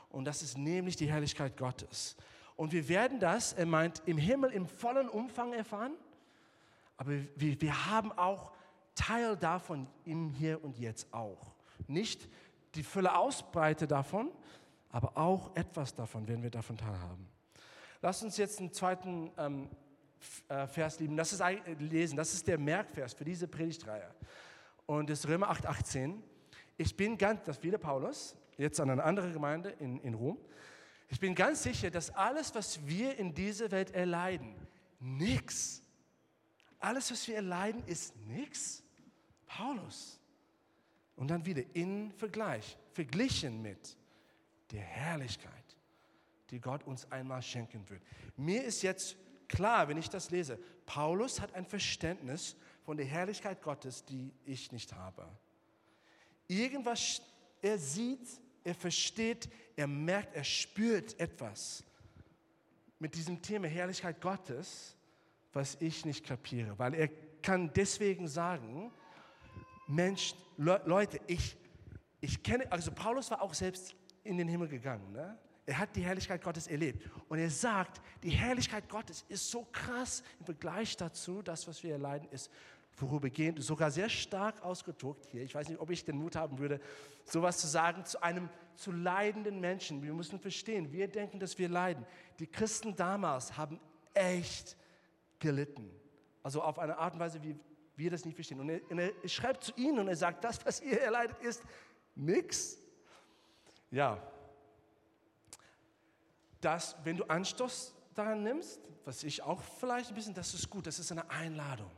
Und 0.10 0.26
das 0.26 0.42
ist 0.42 0.58
nämlich 0.58 0.96
die 0.96 1.08
Herrlichkeit 1.08 1.58
Gottes. 1.58 2.16
Und 2.56 2.72
wir 2.72 2.88
werden 2.88 3.20
das, 3.20 3.54
er 3.54 3.66
meint, 3.66 4.02
im 4.06 4.18
Himmel 4.18 4.52
im 4.52 4.68
vollen 4.68 5.10
Umfang 5.10 5.54
erfahren. 5.54 5.94
Aber 6.98 7.12
wir, 7.12 7.62
wir 7.62 7.92
haben 7.92 8.12
auch 8.14 8.52
Teil 8.96 9.36
davon 9.36 9.88
im 10.06 10.30
Hier 10.30 10.64
und 10.64 10.78
Jetzt 10.78 11.14
auch. 11.14 11.54
Nicht 11.88 12.30
die 12.76 12.84
Fülle 12.84 13.18
Ausbreite 13.18 13.88
davon, 13.88 14.32
aber 14.90 15.18
auch 15.18 15.56
etwas 15.56 15.94
davon 15.94 16.28
werden 16.28 16.44
wir 16.44 16.50
davon 16.50 16.78
teilhaben. 16.78 17.28
Lass 18.02 18.24
uns 18.24 18.38
jetzt 18.38 18.60
einen 18.60 18.72
zweiten 18.72 19.32
ähm, 19.38 19.70
äh, 20.48 20.68
Vers 20.68 21.00
lieben. 21.00 21.18
Das 21.18 21.34
ist, 21.34 21.44
lesen. 21.80 22.16
Das 22.16 22.34
ist 22.34 22.48
der 22.48 22.58
Merkvers 22.58 23.14
für 23.14 23.26
diese 23.26 23.48
Predigtreihe. 23.48 24.10
Und 24.86 25.10
das 25.10 25.20
ist 25.20 25.28
Römer 25.28 25.52
8,18. 25.52 26.16
Ich 26.78 26.96
bin 26.96 27.18
ganz, 27.18 27.44
das 27.44 27.62
wieder 27.64 27.78
Paulus, 27.78 28.36
jetzt 28.58 28.80
an 28.80 28.90
eine 28.90 29.04
andere 29.04 29.32
Gemeinde 29.32 29.72
in, 29.80 30.00
in 30.02 30.14
Rom. 30.14 30.38
Ich 31.08 31.20
bin 31.20 31.36
ganz 31.36 31.64
sicher, 31.64 31.92
dass 31.92 32.10
alles, 32.10 32.54
was 32.56 32.86
wir 32.86 33.18
in 33.18 33.34
dieser 33.34 33.72
Welt 33.72 33.92
erleiden, 33.92 34.56
nichts, 35.00 35.82
alles, 36.80 37.12
was 37.12 37.28
wir 37.28 37.36
erleiden, 37.36 37.84
ist 37.86 38.16
nichts. 38.28 38.84
Paulus. 39.46 40.20
Und 41.16 41.30
dann 41.30 41.46
wieder 41.46 41.64
in 41.74 42.12
Vergleich, 42.12 42.78
verglichen 42.92 43.62
mit 43.62 43.98
der 44.72 44.82
Herrlichkeit, 44.82 45.78
die 46.50 46.60
Gott 46.60 46.84
uns 46.84 47.10
einmal 47.12 47.42
schenken 47.42 47.90
wird. 47.90 48.02
Mir 48.36 48.64
ist 48.64 48.82
jetzt 48.82 49.16
klar, 49.48 49.88
wenn 49.88 49.98
ich 49.98 50.10
das 50.10 50.32
lese, 50.32 50.60
Paulus 50.86 51.40
hat 51.40 51.54
ein 51.54 51.66
Verständnis 51.66 52.56
von 52.84 52.98
der 52.98 53.06
Herrlichkeit 53.06 53.62
Gottes, 53.62 54.04
die 54.06 54.34
ich 54.46 54.72
nicht 54.72 54.94
habe. 54.94 55.28
Irgendwas, 56.48 57.22
er 57.62 57.80
sieht, 57.80 58.28
er 58.66 58.76
versteht, 58.76 59.48
er 59.78 59.88
merkt, 59.88 60.36
er 60.36 60.44
spürt 60.44 61.18
etwas 61.20 61.84
mit 63.00 63.16
diesem 63.16 63.42
Thema 63.42 63.68
Herrlichkeit 63.68 64.20
Gottes, 64.20 64.96
was 65.54 65.78
ich 65.80 66.04
nicht 66.04 66.26
kapiere. 66.26 66.78
Weil 66.78 66.96
er 66.96 67.10
kann 67.42 67.72
deswegen 67.74 68.28
sagen, 68.28 68.92
Mensch, 69.88 70.36
Le 70.58 70.82
Leute, 70.86 71.20
ich, 71.28 71.56
ich 72.22 72.42
kenne, 72.42 72.72
also 72.72 72.92
Paulus 72.92 73.30
war 73.30 73.42
auch 73.42 73.54
selbst 73.54 73.96
in 74.24 74.38
den 74.38 74.48
Himmel 74.48 74.68
gegangen. 74.68 75.12
Ne? 75.12 75.38
Er 75.68 75.78
hat 75.78 75.96
die 75.96 76.02
Herrlichkeit 76.02 76.42
Gottes 76.42 76.68
erlebt. 76.68 77.08
Und 77.28 77.38
er 77.38 77.50
sagt, 77.50 78.02
die 78.24 78.30
Herrlichkeit 78.30 78.90
Gottes 78.90 79.26
ist 79.30 79.52
so 79.52 79.68
krass 79.72 80.24
im 80.40 80.46
Vergleich 80.46 80.98
dazu, 80.98 81.42
das, 81.42 81.68
was 81.68 81.84
wir 81.84 81.92
erleiden, 81.92 82.28
ist 82.32 82.50
vorübergehend, 82.96 83.62
sogar 83.62 83.92
sehr 83.92 84.10
stark 84.10 84.64
ausgedruckt 84.64 85.28
hier. 85.28 85.44
Ich 85.44 85.54
weiß 85.54 85.70
nicht, 85.70 85.80
ob 85.80 85.90
ich 85.90 86.06
den 86.06 86.18
Mut 86.18 86.36
haben 86.36 86.58
würde, 86.58 86.80
sowas 87.26 87.58
zu 87.58 87.68
sagen 87.68 88.06
zu 88.06 88.22
einem 88.24 88.50
zu 88.76 88.92
leidenden 88.92 89.60
Menschen. 89.60 90.02
Wir 90.02 90.14
müssen 90.14 90.40
verstehen, 90.40 90.92
wir 90.92 91.08
denken, 91.08 91.40
dass 91.40 91.58
wir 91.58 91.70
leiden. 91.70 92.06
Die 92.40 92.48
Christen 92.48 92.96
damals 92.96 93.58
haben 93.58 93.80
echt 94.14 94.78
gelitten. 95.40 95.92
Also 96.42 96.62
auf 96.62 96.80
eine 96.80 96.98
Art 96.98 97.14
und 97.14 97.20
Weise, 97.20 97.44
wie 97.44 97.60
wir 97.98 98.12
das 98.12 98.26
nicht 98.26 98.36
verstehen. 98.36 98.60
Und 98.60 98.70
er, 98.70 99.24
er 99.24 99.30
schreibt 99.30 99.64
zu 99.64 99.74
ihnen 99.76 100.00
und 100.00 100.08
er 100.08 100.16
sagt, 100.16 100.44
das, 100.44 100.66
was 100.66 100.82
ihr 100.82 101.02
erleidet, 101.02 101.38
ist 101.40 101.64
nichts. 102.16 102.78
Ja, 103.92 104.22
dass, 106.62 106.96
wenn 107.04 107.18
du 107.18 107.26
Anstoß 107.26 107.94
daran 108.16 108.42
nimmst, 108.44 108.80
was 109.04 109.24
ich 109.24 109.44
auch 109.44 109.62
vielleicht 109.62 110.10
ein 110.10 110.16
bisschen, 110.16 110.34
das 110.34 110.54
ist 110.54 110.70
gut, 110.70 110.88
das 110.88 110.98
ist 110.98 111.12
eine 111.12 111.30
Einladung. 111.30 111.92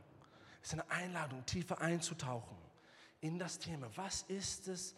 Es 0.62 0.68
ist 0.68 0.74
eine 0.74 0.90
Einladung, 0.90 1.44
tiefer 1.46 1.80
einzutauchen 1.80 2.56
in 3.20 3.38
das 3.38 3.58
Thema. 3.58 3.88
Was 3.96 4.22
ist 4.22 4.68
es 4.68 4.94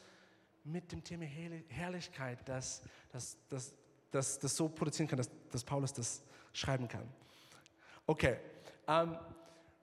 mit 0.65 0.93
dem 0.93 1.03
Thema 1.03 1.25
Herrlichkeit, 1.25 2.39
das, 2.49 2.83
das, 3.13 3.37
das, 3.49 3.75
das, 4.11 4.39
das 4.39 4.57
so 4.57 4.69
produzieren 4.69 5.09
kann, 5.09 5.19
dass, 5.19 5.31
dass 5.51 5.65
Paulus 5.65 5.93
das 5.93 6.23
schreiben 6.53 6.89
kann? 6.89 7.09
Okay, 8.07 8.39
ähm, 8.89 9.17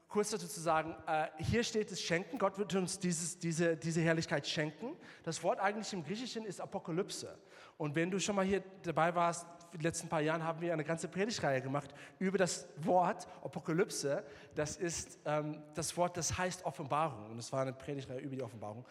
kurz 0.08 0.32
dazu 0.32 0.48
zu 0.48 0.60
sagen, 0.60 0.96
äh, 1.06 1.28
hier 1.38 1.64
steht 1.64 1.92
es 1.92 2.02
schenken, 2.02 2.38
Gott 2.38 2.58
wird 2.58 2.74
uns 2.76 3.00
dieses, 3.00 3.38
diese, 3.40 3.76
diese 3.76 4.02
Herrlichkeit 4.02 4.48
schenken. 4.48 4.96
Das 5.24 5.44
Wort 5.44 5.60
eigentlich 5.60 5.92
im 5.94 6.04
Griechischen 6.04 6.46
ist 6.46 6.62
Apokalypse. 6.62 7.38
Und 7.78 7.96
wenn 7.96 8.10
du 8.10 8.20
schon 8.20 8.36
mal 8.36 8.46
hier 8.46 8.64
dabei 8.84 9.14
warst, 9.14 9.46
in 9.74 9.80
den 9.80 9.84
letzten 9.84 10.08
paar 10.08 10.22
Jahren 10.22 10.44
haben 10.44 10.62
wir 10.62 10.74
eine 10.74 10.84
ganze 10.84 11.08
Predigtreihe 11.08 11.62
gemacht 11.62 11.94
über 12.20 12.38
das 12.38 12.68
Wort 12.78 13.28
Apokalypse. 13.44 14.24
Das 14.56 14.78
ist 14.78 15.20
ähm, 15.26 15.62
das 15.74 15.96
Wort, 15.98 16.18
das 16.18 16.38
heißt 16.38 16.66
Offenbarung. 16.66 17.32
Und 17.32 17.38
es 17.38 17.52
war 17.52 17.62
eine 17.62 17.74
Predigtreihe 17.74 18.20
über 18.20 18.36
die 18.36 18.42
Offenbarung. 18.42 18.86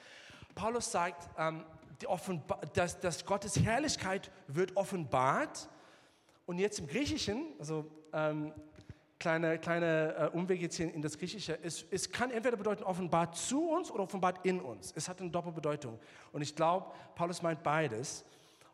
Paulus 0.55 0.93
sagt, 0.93 1.29
ähm, 1.39 1.65
dass, 2.75 3.01
dass 3.01 3.25
Gottes 3.25 3.59
Herrlichkeit 3.59 4.31
wird 4.49 4.77
offenbart. 4.77 5.69
Und 6.45 6.59
jetzt 6.59 6.79
im 6.79 6.87
Griechischen, 6.87 7.47
also 7.59 7.91
ähm, 8.13 8.53
kleine, 9.19 9.59
kleine 9.59 10.15
äh, 10.33 10.37
Umweg 10.37 10.61
jetzt 10.61 10.77
hier 10.77 10.93
in 10.93 11.03
das 11.03 11.19
Griechische, 11.19 11.59
es, 11.63 11.85
es 11.91 12.11
kann 12.11 12.31
entweder 12.31 12.57
bedeuten 12.57 12.83
offenbart 12.83 13.37
zu 13.37 13.69
uns 13.71 13.91
oder 13.91 14.05
offenbart 14.05 14.45
in 14.45 14.61
uns. 14.61 14.93
Es 14.95 15.09
hat 15.09 15.21
eine 15.21 15.31
Doppelbedeutung. 15.31 15.99
Und 16.33 16.43
ich 16.43 16.55
glaube, 16.55 16.93
Paulus 17.15 17.43
meint 17.43 17.63
beides. 17.63 18.25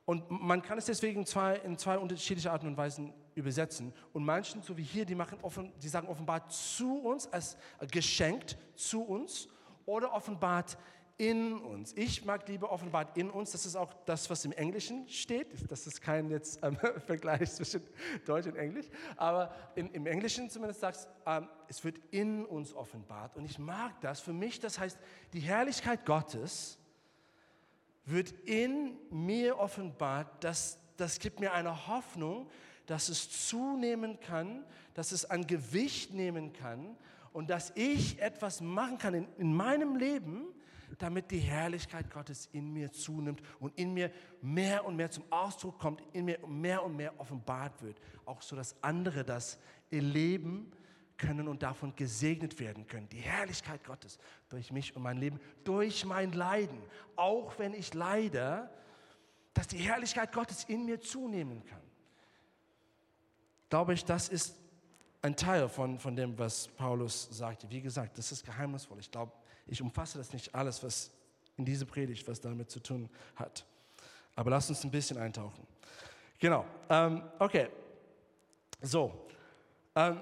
Und 0.04 0.28
man 0.30 0.62
kann 0.62 0.78
es 0.78 0.86
deswegen 0.86 1.24
zwei, 1.26 1.56
in 1.56 1.78
zwei 1.78 1.96
unterschiedliche 1.96 2.50
Arten 2.50 2.66
und 2.66 2.76
Weisen 2.76 3.12
übersetzen. 3.34 3.92
Und 4.12 4.24
manchen, 4.24 4.62
so 4.62 4.76
wie 4.76 4.82
hier, 4.82 5.04
die, 5.04 5.14
machen 5.14 5.38
offen, 5.42 5.72
die 5.80 5.88
sagen 5.88 6.08
offenbart 6.08 6.52
zu 6.52 6.98
uns, 6.98 7.32
als 7.32 7.56
geschenkt 7.90 8.58
zu 8.74 9.02
uns 9.02 9.48
oder 9.86 10.12
offenbart 10.12 10.76
in 11.18 11.58
uns. 11.58 11.92
Ich 11.96 12.24
mag 12.24 12.48
lieber 12.48 12.72
offenbart 12.72 13.16
in 13.16 13.30
uns. 13.30 13.52
Das 13.52 13.66
ist 13.66 13.76
auch 13.76 13.92
das, 14.06 14.28
was 14.30 14.44
im 14.44 14.52
Englischen 14.52 15.08
steht. 15.08 15.70
Das 15.70 15.86
ist 15.86 16.00
kein 16.00 16.30
jetzt 16.30 16.58
ähm, 16.62 16.76
Vergleich 17.06 17.52
zwischen 17.52 17.82
Deutsch 18.26 18.46
und 18.46 18.56
Englisch. 18.56 18.86
Aber 19.16 19.54
in, 19.74 19.90
im 19.92 20.06
Englischen 20.06 20.50
zumindest 20.50 20.80
sagst 20.80 21.08
ähm, 21.26 21.48
es 21.68 21.84
wird 21.84 22.00
in 22.10 22.44
uns 22.44 22.74
offenbart. 22.74 23.36
Und 23.36 23.44
ich 23.44 23.58
mag 23.58 24.00
das. 24.00 24.20
Für 24.20 24.32
mich, 24.32 24.60
das 24.60 24.78
heißt, 24.78 24.98
die 25.32 25.40
Herrlichkeit 25.40 26.04
Gottes 26.04 26.78
wird 28.04 28.32
in 28.46 28.96
mir 29.10 29.58
offenbart, 29.58 30.42
das, 30.42 30.78
das 30.96 31.18
gibt 31.18 31.40
mir 31.40 31.52
eine 31.52 31.86
Hoffnung, 31.86 32.50
dass 32.86 33.08
es 33.08 33.48
zunehmen 33.48 34.18
kann, 34.20 34.64
dass 34.94 35.12
es 35.12 35.24
an 35.24 35.46
Gewicht 35.46 36.12
nehmen 36.12 36.52
kann 36.52 36.96
und 37.32 37.48
dass 37.48 37.72
ich 37.76 38.20
etwas 38.20 38.60
machen 38.60 38.98
kann 38.98 39.14
in, 39.14 39.28
in 39.38 39.54
meinem 39.54 39.96
Leben, 39.96 40.46
damit 40.98 41.30
die 41.30 41.38
Herrlichkeit 41.38 42.10
Gottes 42.10 42.48
in 42.52 42.72
mir 42.72 42.92
zunimmt 42.92 43.42
und 43.60 43.76
in 43.78 43.94
mir 43.94 44.10
mehr 44.40 44.84
und 44.84 44.96
mehr 44.96 45.10
zum 45.10 45.24
Ausdruck 45.30 45.78
kommt, 45.78 46.02
in 46.12 46.26
mir 46.26 46.38
mehr 46.46 46.82
und 46.84 46.96
mehr 46.96 47.18
offenbart 47.18 47.82
wird. 47.82 47.98
Auch 48.24 48.42
so, 48.42 48.56
dass 48.56 48.76
andere 48.82 49.24
das 49.24 49.58
erleben 49.90 50.72
können 51.16 51.48
und 51.48 51.62
davon 51.62 51.94
gesegnet 51.94 52.58
werden 52.58 52.86
können. 52.86 53.08
Die 53.08 53.20
Herrlichkeit 53.20 53.84
Gottes 53.84 54.18
durch 54.48 54.72
mich 54.72 54.94
und 54.96 55.02
mein 55.02 55.18
Leben, 55.18 55.40
durch 55.64 56.04
mein 56.04 56.32
Leiden. 56.32 56.78
Auch 57.16 57.58
wenn 57.58 57.74
ich 57.74 57.94
leide, 57.94 58.68
dass 59.54 59.68
die 59.68 59.78
Herrlichkeit 59.78 60.32
Gottes 60.32 60.64
in 60.64 60.84
mir 60.84 61.00
zunehmen 61.00 61.64
kann. 61.64 61.80
Glaube 63.68 63.94
ich, 63.94 64.04
das 64.04 64.28
ist 64.28 64.56
ein 65.22 65.36
Teil 65.36 65.68
von, 65.68 65.98
von 65.98 66.16
dem, 66.16 66.36
was 66.38 66.68
Paulus 66.68 67.28
sagte. 67.30 67.70
Wie 67.70 67.80
gesagt, 67.80 68.18
das 68.18 68.32
ist 68.32 68.44
geheimnisvoll. 68.44 68.98
Ich 68.98 69.10
glaube, 69.10 69.32
ich 69.66 69.80
umfasse 69.80 70.18
das 70.18 70.32
nicht 70.32 70.54
alles, 70.54 70.82
was 70.82 71.10
in 71.56 71.64
diese 71.64 71.86
Predigt, 71.86 72.26
was 72.28 72.40
damit 72.40 72.70
zu 72.70 72.80
tun 72.80 73.08
hat. 73.36 73.64
Aber 74.34 74.50
lasst 74.50 74.70
uns 74.70 74.84
ein 74.84 74.90
bisschen 74.90 75.18
eintauchen. 75.18 75.66
Genau. 76.38 76.64
Ähm, 76.88 77.22
okay. 77.38 77.68
So. 78.80 79.26
Ähm, 79.94 80.20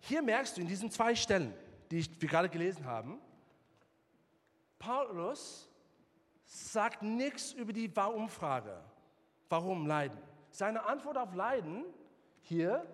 hier 0.00 0.22
merkst 0.22 0.56
du 0.56 0.60
in 0.60 0.66
diesen 0.66 0.90
zwei 0.90 1.14
Stellen, 1.14 1.54
die 1.90 2.04
wir 2.20 2.28
gerade 2.28 2.48
gelesen 2.48 2.84
haben, 2.84 3.18
Paulus 4.78 5.68
sagt 6.44 7.02
nichts 7.02 7.52
über 7.52 7.72
die 7.72 7.94
Warum-Frage. 7.94 8.82
Warum 9.48 9.86
Leiden? 9.86 10.18
Seine 10.50 10.84
Antwort 10.84 11.16
auf 11.16 11.34
Leiden 11.34 11.84
hier 12.42 12.86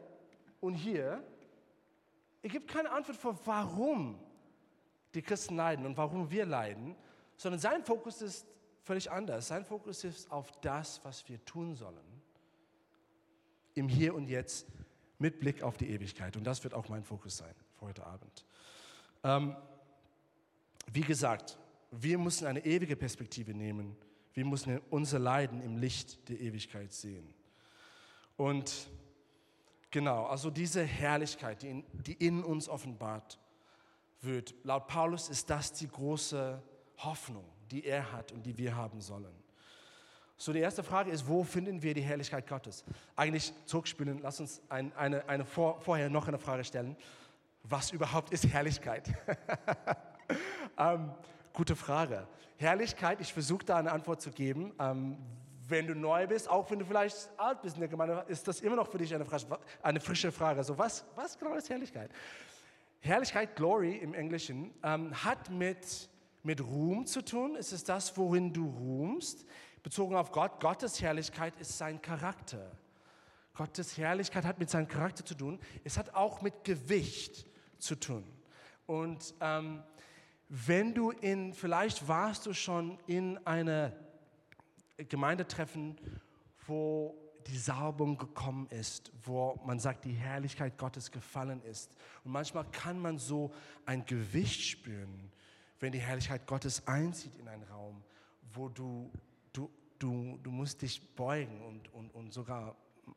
und 0.61 0.75
hier, 0.75 1.23
er 2.43 2.49
gibt 2.49 2.69
keine 2.69 2.91
Antwort 2.91 3.17
für 3.17 3.35
warum 3.45 4.19
die 5.15 5.23
Christen 5.23 5.57
leiden 5.57 5.87
und 5.87 5.97
warum 5.97 6.31
wir 6.31 6.47
leiden, 6.47 6.95
sondern 7.37 7.61
sein 7.61 7.85
Fokus 7.85 8.23
ist 8.23 8.47
völlig 8.83 9.11
anders. 9.11 9.49
Sein 9.49 9.65
Fokus 9.65 10.05
ist 10.05 10.31
auf 10.31 10.51
das, 10.61 11.01
was 11.05 11.29
wir 11.29 11.45
tun 11.45 11.75
sollen, 11.75 12.23
im 13.75 13.89
Hier 13.89 14.15
und 14.15 14.29
Jetzt 14.29 14.67
mit 15.19 15.41
Blick 15.41 15.63
auf 15.63 15.77
die 15.77 15.91
Ewigkeit. 15.91 16.37
Und 16.37 16.45
das 16.45 16.65
wird 16.65 16.75
auch 16.75 16.89
mein 16.89 17.05
Fokus 17.05 17.37
sein 17.37 17.55
für 17.79 17.87
heute 17.87 18.07
Abend. 18.07 18.45
Ähm, 19.23 19.57
wie 20.93 21.03
gesagt, 21.03 21.59
wir 21.91 22.19
müssen 22.19 22.47
eine 22.47 22.65
ewige 22.65 22.97
Perspektive 22.97 23.55
nehmen. 23.55 23.97
Wir 24.33 24.45
müssen 24.45 24.81
unser 24.91 25.19
Leiden 25.19 25.61
im 25.61 25.77
Licht 25.77 26.29
der 26.29 26.41
Ewigkeit 26.41 26.93
sehen. 26.93 27.33
Und 28.37 28.89
genau, 29.91 30.27
also 30.27 30.51
diese 30.51 30.83
Herrlichkeit, 30.83 31.63
die 31.63 31.69
in, 31.69 31.85
die 31.93 32.15
in 32.15 32.43
uns 32.43 32.69
offenbart 32.69 33.39
wird, 34.23 34.55
laut 34.65 34.87
Paulus 34.87 35.29
ist 35.29 35.49
das 35.51 35.73
die 35.73 35.89
große 35.89 36.63
Hoffnung, 36.99 37.45
die 37.71 37.85
er 37.85 38.13
hat 38.13 38.33
und 38.33 38.45
die 38.45 38.57
wir 38.57 38.77
haben 38.77 39.01
sollen. 39.01 39.35
So, 40.37 40.55
die 40.55 40.61
erste 40.61 40.83
Frage 40.83 41.11
ist, 41.11 41.29
wo 41.29 41.45
finden 41.45 41.83
wir 41.83 41.93
die 41.93 42.01
Herrlichkeit 42.01 42.47
Gottes? 42.47 42.85
Eigentlich 43.15 43.53
zurückspielen, 43.67 44.21
lass 44.23 44.41
uns 44.41 44.63
ein, 44.71 44.91
eine, 44.97 45.29
eine 45.29 45.45
vor, 45.45 45.81
vorher 45.83 46.09
noch 46.09 46.29
eine 46.29 46.39
Frage 46.39 46.65
stellen. 46.65 46.97
Was 47.63 47.91
überhaupt 47.91 48.33
ist 48.33 48.47
Herrlichkeit? 48.47 49.11
ähm, 50.79 51.13
gute 51.53 51.77
Frage. 51.77 52.27
Herrlichkeit, 52.57 53.21
ich 53.21 53.33
versuche 53.35 53.67
da 53.67 53.77
eine 53.77 53.93
Antwort 53.93 54.23
zu 54.23 54.31
geben. 54.31 54.73
Ähm, 54.79 55.19
wenn 55.69 55.87
du 55.87 55.95
neu 55.95 56.27
bist, 56.27 56.49
auch 56.49 56.71
wenn 56.71 56.79
du 56.79 56.85
vielleicht 56.87 57.31
alt 57.37 57.61
bist 57.63 57.77
in 57.77 57.81
der 57.81 57.89
Gemeinde, 57.89 58.25
ist 58.29 58.49
das 58.49 58.61
immer 58.61 58.77
noch 58.77 58.89
für 58.89 58.99
dich 58.99 59.15
eine, 59.15 59.27
eine 59.83 60.01
frische 60.01 60.33
Frage. 60.33 60.65
So, 60.65 60.77
was, 60.77 61.05
was 61.15 61.39
genau 61.39 61.55
ist 61.55 61.69
Herrlichkeit? 61.69 62.11
Herrlichkeit, 63.01 63.57
Glory 63.57 63.97
im 63.97 64.13
Englischen, 64.13 64.73
ähm, 64.83 65.25
hat 65.25 65.51
mit, 65.51 66.09
mit 66.43 66.61
Ruhm 66.61 67.07
zu 67.07 67.23
tun. 67.23 67.57
Es 67.57 67.73
ist 67.73 67.89
das, 67.89 68.17
worin 68.17 68.53
du 68.53 68.67
ruhmst 68.67 69.47
bezogen 69.83 70.15
auf 70.15 70.33
Gott. 70.33 70.61
Gottes 70.61 71.01
Herrlichkeit 71.01 71.55
ist 71.59 71.79
sein 71.79 72.03
Charakter. 72.03 72.71
Gottes 73.55 73.97
Herrlichkeit 73.97 74.45
hat 74.45 74.59
mit 74.59 74.69
seinem 74.71 74.87
Charakter 74.87 75.25
zu 75.25 75.35
tun. 75.35 75.59
Es 75.83 75.97
hat 75.97 76.15
auch 76.15 76.43
mit 76.43 76.65
Gewicht 76.65 77.47
zu 77.79 77.95
tun. 77.95 78.25
Und 78.87 79.35
ähm, 79.41 79.83
wenn 80.49 80.95
du 80.95 81.11
in, 81.11 81.55
vielleicht 81.55 82.07
warst 82.07 82.45
du 82.45 82.53
schon 82.53 82.99
in 83.07 83.39
einer 83.47 83.93
Gemeindetreffen, 84.97 85.97
wo 86.67 87.15
die 87.47 87.57
Salbung 87.57 88.19
gekommen 88.19 88.67
ist, 88.69 89.13
wo 89.25 89.59
man 89.65 89.79
sagt, 89.79 90.05
die 90.05 90.13
Herrlichkeit 90.13 90.79
Gottes 90.79 91.11
gefallen 91.11 91.63
ist. 91.63 91.91
Und 92.25 92.33
manchmal 92.33 92.65
kann 92.71 92.99
man 92.99 93.19
so 93.19 93.53
ein 93.87 94.05
Gewicht 94.05 94.63
spüren, 94.63 95.31
wenn 95.79 95.93
die 95.93 96.01
Herrlichkeit 96.01 96.47
Gottes 96.47 96.87
einzieht 96.87 97.37
in 97.37 97.49
einen 97.49 97.65
Raum, 97.65 98.03
wo 98.53 98.69
du, 98.69 99.11
du, 99.53 99.71
du, 99.99 100.39
du 100.43 100.51
musst 100.51 100.83
dich 100.83 101.01
beugen 101.15 101.63
und, 101.63 101.93
und, 101.95 102.15
und 102.15 102.33
sogar, 102.33 102.77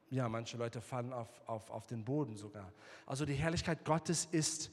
ja, 0.09 0.29
manche 0.29 0.57
Leute 0.57 0.81
fallen 0.81 1.13
auf, 1.13 1.29
auf, 1.47 1.69
auf 1.69 1.87
den 1.87 2.03
Boden 2.03 2.37
sogar. 2.37 2.71
Also 3.05 3.25
die 3.25 3.33
Herrlichkeit 3.33 3.83
Gottes 3.85 4.25
ist, 4.31 4.71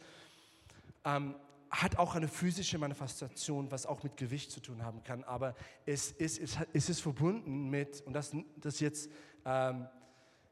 ähm, 1.04 1.35
hat 1.71 1.97
auch 1.99 2.16
eine 2.16 2.26
physische 2.26 2.78
Manifestation, 2.78 3.71
was 3.71 3.87
auch 3.87 4.02
mit 4.02 4.16
Gewicht 4.16 4.50
zu 4.50 4.61
tun 4.61 4.85
haben 4.85 5.04
kann, 5.04 5.23
aber 5.23 5.54
es 5.87 6.11
ist, 6.11 6.40
es, 6.73 6.88
ist 6.88 7.00
verbunden 7.00 7.71
mit, 7.71 8.00
und 8.02 8.12
das, 8.12 8.33
das 8.57 8.80
jetzt 8.80 9.11
ähm, 9.45 9.89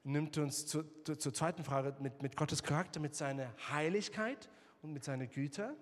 nimmt 0.05 0.39
uns 0.39 0.67
zu, 0.67 0.83
zu, 1.05 1.17
zur 1.17 1.35
zweiten 1.35 1.65
Frage, 1.65 1.95
mit, 2.01 2.23
mit 2.23 2.37
Gottes 2.37 2.63
Charakter, 2.63 3.01
mit 3.01 3.15
seiner 3.15 3.53
Heiligkeit 3.71 4.49
und 4.83 4.93
mit 4.93 5.05
seiner 5.05 5.27
Güte. 5.27 5.75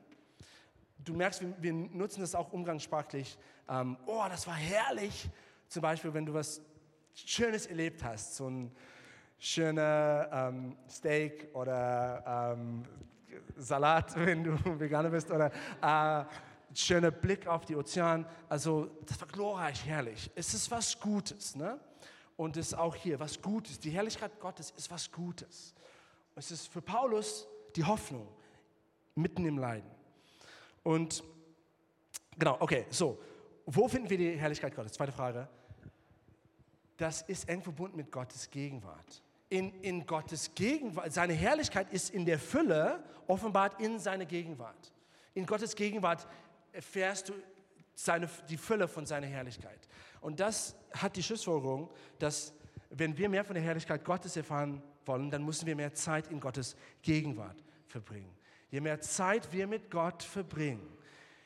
Du 0.98 1.14
merkst, 1.14 1.40
wir, 1.40 1.54
wir 1.60 1.72
nutzen 1.72 2.20
das 2.20 2.34
auch 2.34 2.52
umgangssprachlich. 2.52 3.38
Ähm, 3.68 3.96
oh, 4.06 4.24
das 4.28 4.46
war 4.46 4.54
herrlich. 4.54 5.28
Zum 5.68 5.82
Beispiel, 5.82 6.12
wenn 6.14 6.26
du 6.26 6.34
was 6.34 6.60
Schönes 7.14 7.66
erlebt 7.66 8.02
hast, 8.02 8.36
so 8.36 8.48
ein 8.48 8.72
schöner 9.38 10.28
ähm, 10.32 10.76
Steak 10.88 11.48
oder 11.54 12.54
ähm, 12.56 12.84
Salat, 13.56 14.16
wenn 14.24 14.44
du 14.44 14.58
Veganer 14.78 15.10
bist, 15.10 15.30
oder 15.30 15.50
äh, 15.82 16.24
schöner 16.74 17.10
Blick 17.10 17.46
auf 17.46 17.64
die 17.64 17.76
Ozean. 17.76 18.26
Also 18.48 18.90
das 19.06 19.20
war 19.20 19.28
glorreich, 19.28 19.84
herrlich. 19.86 20.30
Es 20.34 20.54
ist 20.54 20.70
was 20.70 20.98
Gutes. 20.98 21.56
Ne? 21.56 21.78
Und 22.36 22.56
es 22.56 22.68
ist 22.68 22.74
auch 22.74 22.94
hier 22.94 23.18
was 23.18 23.40
Gutes. 23.40 23.80
Die 23.80 23.90
Herrlichkeit 23.90 24.38
Gottes 24.40 24.72
ist 24.76 24.90
was 24.90 25.10
Gutes. 25.10 25.74
Es 26.34 26.50
ist 26.50 26.68
für 26.68 26.82
Paulus 26.82 27.46
die 27.74 27.84
Hoffnung 27.84 28.28
mitten 29.14 29.46
im 29.46 29.58
Leiden. 29.58 29.90
Und 30.82 31.24
genau, 32.38 32.56
okay, 32.60 32.86
so. 32.90 33.18
Wo 33.64 33.88
finden 33.88 34.08
wir 34.08 34.18
die 34.18 34.36
Herrlichkeit 34.36 34.76
Gottes? 34.76 34.92
Zweite 34.92 35.12
Frage. 35.12 35.48
Das 36.98 37.22
ist 37.22 37.48
eng 37.48 37.62
verbunden 37.62 37.96
mit 37.96 38.12
Gottes 38.12 38.48
Gegenwart 38.50 39.22
in, 39.48 39.72
in 39.82 40.06
Gottes 40.06 40.54
Gegenwart. 40.54 41.12
Seine 41.12 41.32
Herrlichkeit 41.32 41.92
ist 41.92 42.10
in 42.10 42.24
der 42.24 42.38
Fülle 42.38 43.02
offenbart 43.26 43.80
in 43.80 43.98
seiner 43.98 44.24
Gegenwart. 44.24 44.92
In 45.34 45.46
Gottes 45.46 45.74
Gegenwart 45.74 46.26
erfährst 46.72 47.28
du 47.28 47.34
seine, 47.96 48.28
die 48.48 48.56
Fülle 48.56 48.86
von 48.86 49.06
seiner 49.06 49.26
Herrlichkeit. 49.26 49.88
Und 50.20 50.38
das 50.38 50.76
hat 50.92 51.16
die 51.16 51.22
Schlussfolgerung, 51.22 51.90
dass 52.18 52.54
wenn 52.90 53.16
wir 53.16 53.28
mehr 53.28 53.44
von 53.44 53.54
der 53.54 53.64
Herrlichkeit 53.64 54.04
Gottes 54.04 54.36
erfahren 54.36 54.82
wollen, 55.04 55.30
dann 55.30 55.44
müssen 55.44 55.66
wir 55.66 55.74
mehr 55.74 55.94
Zeit 55.94 56.30
in 56.30 56.38
Gottes 56.38 56.76
Gegenwart 57.02 57.64
verbringen. 57.86 58.30
Je 58.70 58.80
mehr 58.80 59.00
Zeit 59.00 59.50
wir 59.52 59.66
mit 59.66 59.90
Gott 59.90 60.22
verbringen, 60.22 60.86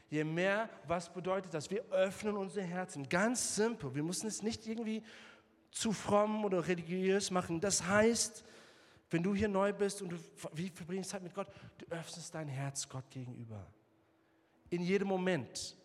je 0.08 0.24
mehr, 0.24 0.68
was 0.86 1.12
bedeutet 1.12 1.54
das? 1.54 1.70
Wir 1.70 1.84
öffnen 1.90 2.36
unsere 2.36 2.66
Herzen. 2.66 3.08
Ganz 3.08 3.54
simpel. 3.54 3.94
Wir 3.94 4.02
müssen 4.02 4.26
es 4.26 4.42
nicht 4.42 4.66
irgendwie 4.66 5.02
zu 5.70 5.92
fromm 5.92 6.44
oder 6.44 6.66
religiös 6.66 7.30
machen. 7.30 7.60
Das 7.60 7.86
heißt, 7.86 8.44
wenn 9.10 9.22
du 9.22 9.34
hier 9.34 9.48
neu 9.48 9.72
bist 9.72 10.02
und 10.02 10.10
du 10.10 10.16
wie 10.52 10.68
verbringst 10.68 11.10
Zeit 11.10 11.22
mit 11.22 11.34
Gott, 11.34 11.48
du 11.78 11.86
öffnest 11.94 12.34
dein 12.34 12.48
Herz 12.48 12.88
Gott 12.88 13.08
gegenüber. 13.10 13.66
In 14.70 14.82
jedem 14.82 15.08
Moment. 15.08 15.76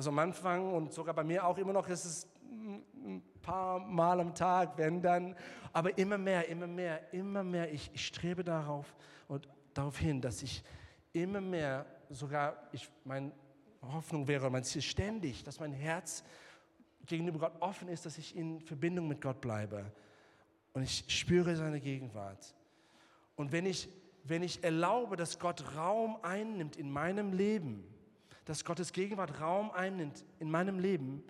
Also 0.00 0.08
am 0.08 0.18
Anfang 0.18 0.72
und 0.72 0.94
sogar 0.94 1.12
bei 1.12 1.22
mir 1.22 1.44
auch 1.44 1.58
immer 1.58 1.74
noch 1.74 1.86
ist 1.86 2.06
es 2.06 2.26
ein 2.50 3.22
paar 3.42 3.78
Mal 3.78 4.18
am 4.18 4.34
Tag, 4.34 4.78
wenn 4.78 5.02
dann, 5.02 5.36
aber 5.74 5.98
immer 5.98 6.16
mehr, 6.16 6.48
immer 6.48 6.66
mehr, 6.66 7.12
immer 7.12 7.44
mehr. 7.44 7.70
Ich, 7.70 7.90
ich 7.92 8.06
strebe 8.06 8.42
darauf 8.42 8.96
und 9.28 9.46
darauf 9.74 9.98
hin, 9.98 10.22
dass 10.22 10.42
ich 10.42 10.64
immer 11.12 11.42
mehr, 11.42 11.84
sogar, 12.08 12.66
ich, 12.72 12.88
meine 13.04 13.30
Hoffnung 13.92 14.26
wäre, 14.26 14.48
mein 14.48 14.64
Ziel 14.64 14.80
ständig, 14.80 15.44
dass 15.44 15.60
mein 15.60 15.74
Herz 15.74 16.24
gegenüber 17.04 17.38
Gott 17.38 17.60
offen 17.60 17.88
ist, 17.88 18.06
dass 18.06 18.16
ich 18.16 18.34
in 18.34 18.62
Verbindung 18.62 19.06
mit 19.06 19.20
Gott 19.20 19.42
bleibe. 19.42 19.92
Und 20.72 20.82
ich 20.82 21.04
spüre 21.08 21.54
seine 21.56 21.78
Gegenwart. 21.78 22.54
Und 23.36 23.52
wenn 23.52 23.66
ich, 23.66 23.90
wenn 24.24 24.42
ich 24.42 24.64
erlaube, 24.64 25.16
dass 25.16 25.38
Gott 25.38 25.76
Raum 25.76 26.16
einnimmt 26.22 26.76
in 26.76 26.90
meinem 26.90 27.34
Leben, 27.34 27.84
dass 28.50 28.64
Gottes 28.64 28.92
Gegenwart 28.92 29.40
Raum 29.40 29.70
einnimmt 29.70 30.24
in 30.40 30.50
meinem 30.50 30.78
Leben, 30.78 31.22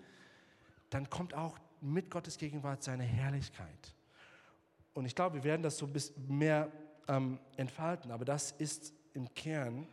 dann 0.89 1.09
kommt 1.09 1.33
auch 1.33 1.57
mit 1.79 2.09
Gottes 2.09 2.37
Gegenwart 2.37 2.83
seine 2.83 3.03
Herrlichkeit. 3.03 3.95
Und 4.93 5.05
ich 5.05 5.15
glaube, 5.15 5.35
wir 5.35 5.43
werden 5.43 5.61
das 5.61 5.77
so 5.77 5.85
ein 5.85 5.93
bisschen 5.93 6.37
mehr 6.37 6.71
ähm, 7.07 7.39
entfalten, 7.55 8.11
aber 8.11 8.25
das 8.25 8.51
ist 8.51 8.93
im 9.13 9.33
Kern 9.33 9.87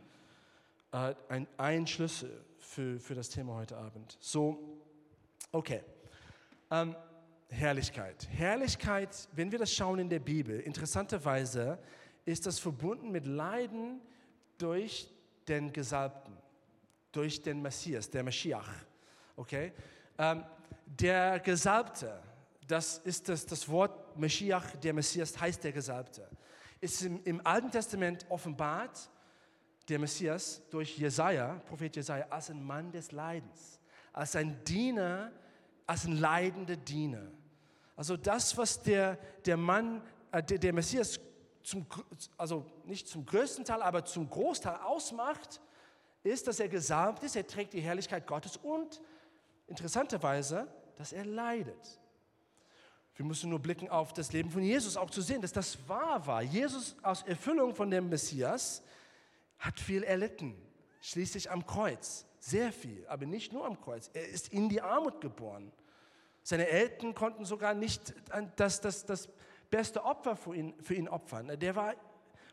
äh, 0.93 1.15
ein, 1.29 1.47
ein 1.57 1.87
Schlüssel 1.87 2.45
für, 2.59 2.99
für 2.99 3.15
das 3.15 3.29
Thema 3.29 3.55
heute 3.55 3.77
Abend. 3.77 4.17
So, 4.21 4.79
Okay. 5.51 5.81
Ähm, 6.71 6.95
Herrlichkeit. 7.49 8.29
Herrlichkeit, 8.31 9.29
wenn 9.33 9.51
wir 9.51 9.59
das 9.59 9.73
schauen 9.73 9.99
in 9.99 10.11
der 10.11 10.19
Bibel, 10.19 10.61
interessanterweise 10.61 11.79
ist 12.27 12.45
das 12.45 12.59
verbunden 12.59 13.11
mit 13.11 13.25
Leiden 13.25 14.03
durch 14.59 15.09
den 15.49 15.73
Gesalbten, 15.73 16.37
durch 17.19 17.43
den 17.43 17.61
Messias, 17.61 18.09
der 18.09 18.23
Mashiach. 18.23 18.71
Okay? 19.37 19.73
Ähm, 20.19 20.45
der 20.87 21.41
Gesalbte, 21.41 22.23
das 22.67 22.99
ist 22.99 23.29
das, 23.29 23.45
das 23.45 23.69
Wort 23.69 24.17
Mashiach, 24.17 24.77
der 24.77 24.95
Messias 24.95 25.39
heißt 25.39 25.65
der 25.65 25.73
Gesalbte, 25.73 26.29
ist 26.81 27.03
im, 27.03 27.23
im 27.25 27.47
Alten 27.47 27.71
Testament 27.71 28.25
offenbart, 28.29 29.11
der 29.89 29.99
Messias 29.99 30.63
durch 30.71 30.99
Jesaja, 30.99 31.61
Prophet 31.67 31.97
Jesaja, 31.97 32.27
als 32.31 32.51
ein 32.51 32.63
Mann 32.63 32.93
des 32.93 33.11
Leidens 33.13 33.79
als 34.19 34.35
ein 34.35 34.65
Diener, 34.65 35.31
als 35.87 36.05
ein 36.05 36.17
leidender 36.17 36.77
Diener. 36.77 37.31
Also 37.95 38.17
das, 38.17 38.57
was 38.57 38.83
der, 38.83 39.17
der 39.45 39.57
Mann, 39.57 40.03
äh, 40.33 40.43
der, 40.43 40.59
der 40.59 40.73
Messias, 40.73 41.21
zum, 41.63 41.87
also 42.37 42.67
nicht 42.85 43.07
zum 43.07 43.25
größten 43.25 43.65
Teil, 43.65 43.81
aber 43.81 44.05
zum 44.05 44.29
Großteil 44.29 44.77
ausmacht, 44.77 45.61
ist, 46.23 46.47
dass 46.47 46.61
er 46.61 46.69
gesalbt 46.69 47.23
ist, 47.23 47.37
er 47.37 47.47
trägt 47.47 47.73
die 47.73 47.81
Herrlichkeit 47.81 48.27
Gottes 48.27 48.57
und 48.57 49.01
interessanterweise, 49.67 50.67
dass 50.97 51.13
er 51.13 51.25
leidet. 51.25 52.01
Wir 53.15 53.25
müssen 53.25 53.51
nur 53.51 53.59
blicken 53.59 53.89
auf 53.89 54.13
das 54.13 54.33
Leben 54.33 54.51
von 54.51 54.63
Jesus, 54.63 54.97
auch 54.97 55.11
zu 55.11 55.23
sehen, 55.23 55.43
dass 55.43 55.53
das 55.53 55.89
wahr 55.89 56.25
war. 56.27 56.43
Jesus 56.43 56.97
aus 57.03 57.23
Erfüllung 57.23 57.75
von 57.75 57.91
dem 57.91 58.09
Messias 58.09 58.83
hat 59.59 59.81
viel 59.81 60.05
erlitten, 60.05 60.55
schließlich 61.01 61.51
am 61.51 61.67
Kreuz. 61.67 62.27
Sehr 62.39 62.73
viel, 62.73 63.05
aber 63.09 63.27
nicht 63.27 63.53
nur 63.53 63.67
am 63.67 63.81
Kreuz. 63.81 64.11
Er 64.13 64.29
ist 64.29 64.53
in 64.53 64.69
die 64.69 64.81
Armut 64.81 65.21
geboren. 65.21 65.73
Seine 66.45 66.69
Eltern 66.69 67.13
konnten 67.13 67.45
sogar 67.45 67.75
nicht 67.75 68.15
das, 68.57 68.81
das, 68.81 69.05
das 69.05 69.29
beste 69.69 70.05
Opfer 70.05 70.37
für 70.37 70.55
ihn, 70.55 70.75
für 70.81 70.95
ihn 70.95 71.09
opfern. 71.09 71.59
Der 71.59 71.75
war, 71.75 71.95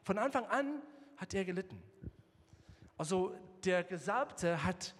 von 0.03 0.17
Anfang 0.17 0.45
an 0.47 0.81
hat 1.17 1.33
er 1.33 1.45
gelitten. 1.45 1.81
Also 2.97 3.35
der 3.65 3.83
Gesalbte 3.83 4.63
hat 4.63 4.93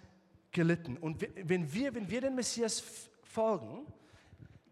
gelitten. 0.52 0.98
Und 0.98 1.26
wenn 1.36 1.72
wir, 1.74 1.94
wenn 1.94 2.10
wir 2.10 2.22
den 2.22 2.36
Messias 2.36 2.84
folgen, 3.24 3.86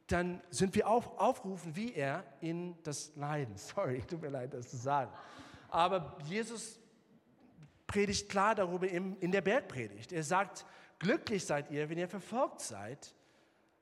dann 0.07 0.41
sind 0.49 0.75
wir 0.75 0.87
auch 0.87 1.17
aufgerufen, 1.17 1.75
wie 1.75 1.93
er 1.93 2.23
in 2.41 2.75
das 2.83 3.15
Leiden. 3.15 3.57
Sorry, 3.57 4.01
tut 4.01 4.21
mir 4.21 4.29
leid, 4.29 4.53
das 4.53 4.69
zu 4.69 4.77
sagen. 4.77 5.11
Aber 5.69 6.17
Jesus 6.25 6.79
predigt 7.87 8.29
klar 8.29 8.55
darüber 8.55 8.87
in 8.87 9.31
der 9.31 9.41
Bergpredigt. 9.41 10.11
Er 10.11 10.23
sagt, 10.23 10.65
glücklich 10.99 11.45
seid 11.45 11.69
ihr, 11.71 11.89
wenn 11.89 11.97
ihr 11.97 12.07
verfolgt 12.07 12.61
seid, 12.61 13.13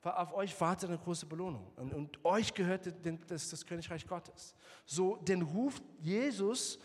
weil 0.01 0.13
auf 0.13 0.33
euch 0.33 0.59
wartet 0.59 0.89
eine 0.89 0.97
große 0.97 1.25
Belohnung. 1.25 1.71
Und, 1.75 1.93
und 1.93 2.25
euch 2.25 2.53
gehört 2.53 2.91
das, 3.27 3.49
das 3.49 3.65
Königreich 3.65 4.07
Gottes. 4.07 4.55
So 4.85 5.17
den 5.17 5.43
Ruf 5.43 5.81
Jesus 5.99 6.79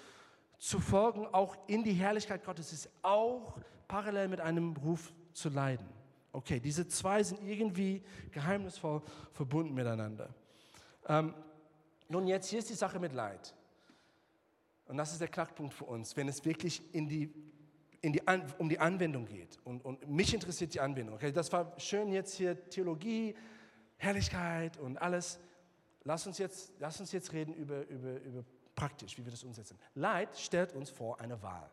zu 0.58 0.80
folgen, 0.80 1.26
auch 1.26 1.56
in 1.66 1.84
die 1.84 1.92
Herrlichkeit 1.92 2.44
Gottes, 2.44 2.72
ist 2.72 2.90
auch 3.02 3.58
parallel 3.88 4.28
mit 4.28 4.40
einem 4.40 4.76
Ruf 4.76 5.12
zu 5.32 5.48
leiden. 5.48 5.86
Okay, 6.32 6.60
diese 6.60 6.86
zwei 6.86 7.22
sind 7.22 7.42
irgendwie 7.42 8.02
geheimnisvoll 8.30 9.02
verbunden 9.32 9.74
miteinander. 9.74 10.34
Ähm, 11.08 11.34
nun, 12.08 12.26
jetzt 12.26 12.48
hier 12.48 12.58
ist 12.58 12.70
die 12.70 12.74
Sache 12.74 12.98
mit 12.98 13.12
Leid. 13.12 13.54
Und 14.86 14.96
das 14.96 15.12
ist 15.12 15.20
der 15.20 15.28
Knackpunkt 15.28 15.74
für 15.74 15.84
uns, 15.84 16.16
wenn 16.16 16.28
es 16.28 16.44
wirklich 16.44 16.82
in 16.94 17.08
die, 17.08 17.32
in 18.00 18.12
die 18.12 18.26
An 18.28 18.42
um 18.58 18.68
die 18.68 18.78
Anwendung 18.78 19.26
geht. 19.26 19.58
Und, 19.64 19.84
und 19.84 20.08
mich 20.08 20.32
interessiert 20.32 20.74
die 20.74 20.80
Anwendung. 20.80 21.16
Okay, 21.16 21.32
das 21.32 21.50
war 21.52 21.72
schön 21.78 22.12
jetzt 22.12 22.34
hier 22.34 22.68
Theologie, 22.68 23.34
Herrlichkeit 23.96 24.76
und 24.76 24.98
alles. 24.98 25.40
Lass 26.04 26.26
uns 26.26 26.38
jetzt, 26.38 26.72
lass 26.78 27.00
uns 27.00 27.10
jetzt 27.12 27.32
reden 27.32 27.54
über, 27.54 27.86
über, 27.88 28.20
über 28.20 28.44
praktisch, 28.76 29.18
wie 29.18 29.24
wir 29.24 29.32
das 29.32 29.42
umsetzen. 29.42 29.76
Leid 29.94 30.38
stellt 30.38 30.72
uns 30.74 30.90
vor 30.90 31.18
eine 31.20 31.42
Wahl. 31.42 31.68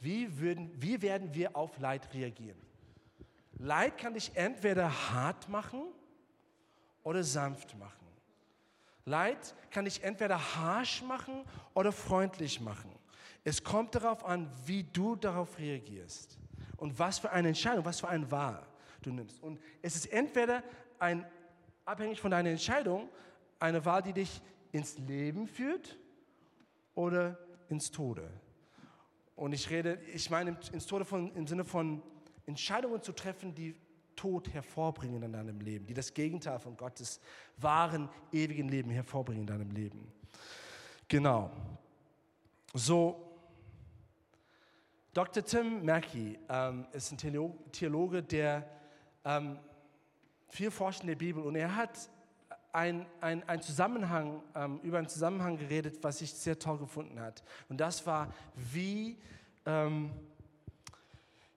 Wie, 0.00 0.38
würden, 0.38 0.70
wie 0.80 1.02
werden 1.02 1.34
wir 1.34 1.54
auf 1.54 1.78
Leid 1.78 2.14
reagieren? 2.14 2.58
Leid 3.58 3.98
kann 3.98 4.14
dich 4.14 4.34
entweder 4.34 5.10
hart 5.10 5.48
machen 5.48 5.82
oder 7.02 7.22
sanft 7.22 7.76
machen. 7.78 8.06
Leid 9.04 9.54
kann 9.70 9.84
dich 9.84 10.02
entweder 10.02 10.56
harsh 10.56 11.02
machen 11.02 11.44
oder 11.74 11.92
freundlich 11.92 12.60
machen. 12.60 12.90
Es 13.44 13.62
kommt 13.62 13.94
darauf 13.96 14.24
an, 14.24 14.50
wie 14.64 14.84
du 14.84 15.16
darauf 15.16 15.58
reagierst 15.58 16.38
und 16.76 16.98
was 16.98 17.18
für 17.18 17.30
eine 17.30 17.48
Entscheidung, 17.48 17.84
was 17.84 18.00
für 18.00 18.08
ein 18.08 18.30
Wahl 18.30 18.64
du 19.02 19.10
nimmst. 19.10 19.42
Und 19.42 19.60
es 19.82 19.96
ist 19.96 20.06
entweder 20.12 20.62
ein, 21.00 21.26
abhängig 21.84 22.20
von 22.20 22.30
deiner 22.30 22.50
Entscheidung, 22.50 23.08
eine 23.58 23.84
Wahl, 23.84 24.02
die 24.02 24.12
dich 24.12 24.40
ins 24.70 24.98
Leben 24.98 25.48
führt 25.48 25.98
oder 26.94 27.38
ins 27.68 27.90
Tode. 27.90 28.28
Und 29.36 29.52
ich 29.52 29.70
rede, 29.70 29.98
ich 30.12 30.30
meine 30.30 30.56
ins 30.72 30.86
Tode 30.86 31.04
von, 31.04 31.34
im 31.34 31.46
Sinne 31.46 31.64
von 31.64 32.02
Entscheidungen 32.46 33.02
zu 33.02 33.12
treffen, 33.12 33.54
die 33.54 33.74
Tod 34.14 34.52
hervorbringen 34.52 35.22
in 35.22 35.32
deinem 35.32 35.60
Leben, 35.60 35.86
die 35.86 35.94
das 35.94 36.12
Gegenteil 36.12 36.58
von 36.58 36.76
Gottes 36.76 37.20
wahren, 37.56 38.08
ewigen 38.30 38.68
Leben 38.68 38.90
hervorbringen 38.90 39.42
in 39.42 39.46
deinem 39.46 39.70
Leben. 39.70 40.12
Genau. 41.08 41.50
So, 42.74 43.32
Dr. 45.14 45.44
Tim 45.44 45.84
Mackey 45.84 46.38
ähm, 46.48 46.86
ist 46.92 47.12
ein 47.12 47.18
Theologe, 47.72 48.22
der 48.22 48.66
ähm, 49.24 49.58
viel 50.48 50.70
forscht 50.70 51.02
in 51.02 51.08
der 51.08 51.16
Bibel 51.16 51.42
und 51.42 51.54
er 51.54 51.74
hat 51.76 52.08
ein, 52.72 53.06
ein, 53.20 53.46
ein 53.48 53.60
Zusammenhang, 53.60 54.42
ähm, 54.54 54.80
über 54.82 54.98
einen 54.98 55.08
Zusammenhang 55.08 55.58
geredet, 55.58 55.98
was 56.02 56.20
ich 56.22 56.32
sehr 56.32 56.58
toll 56.58 56.78
gefunden 56.78 57.20
hat. 57.20 57.42
Und 57.68 57.78
das 57.78 58.06
war, 58.06 58.32
wie 58.54 59.18
ähm, 59.66 60.10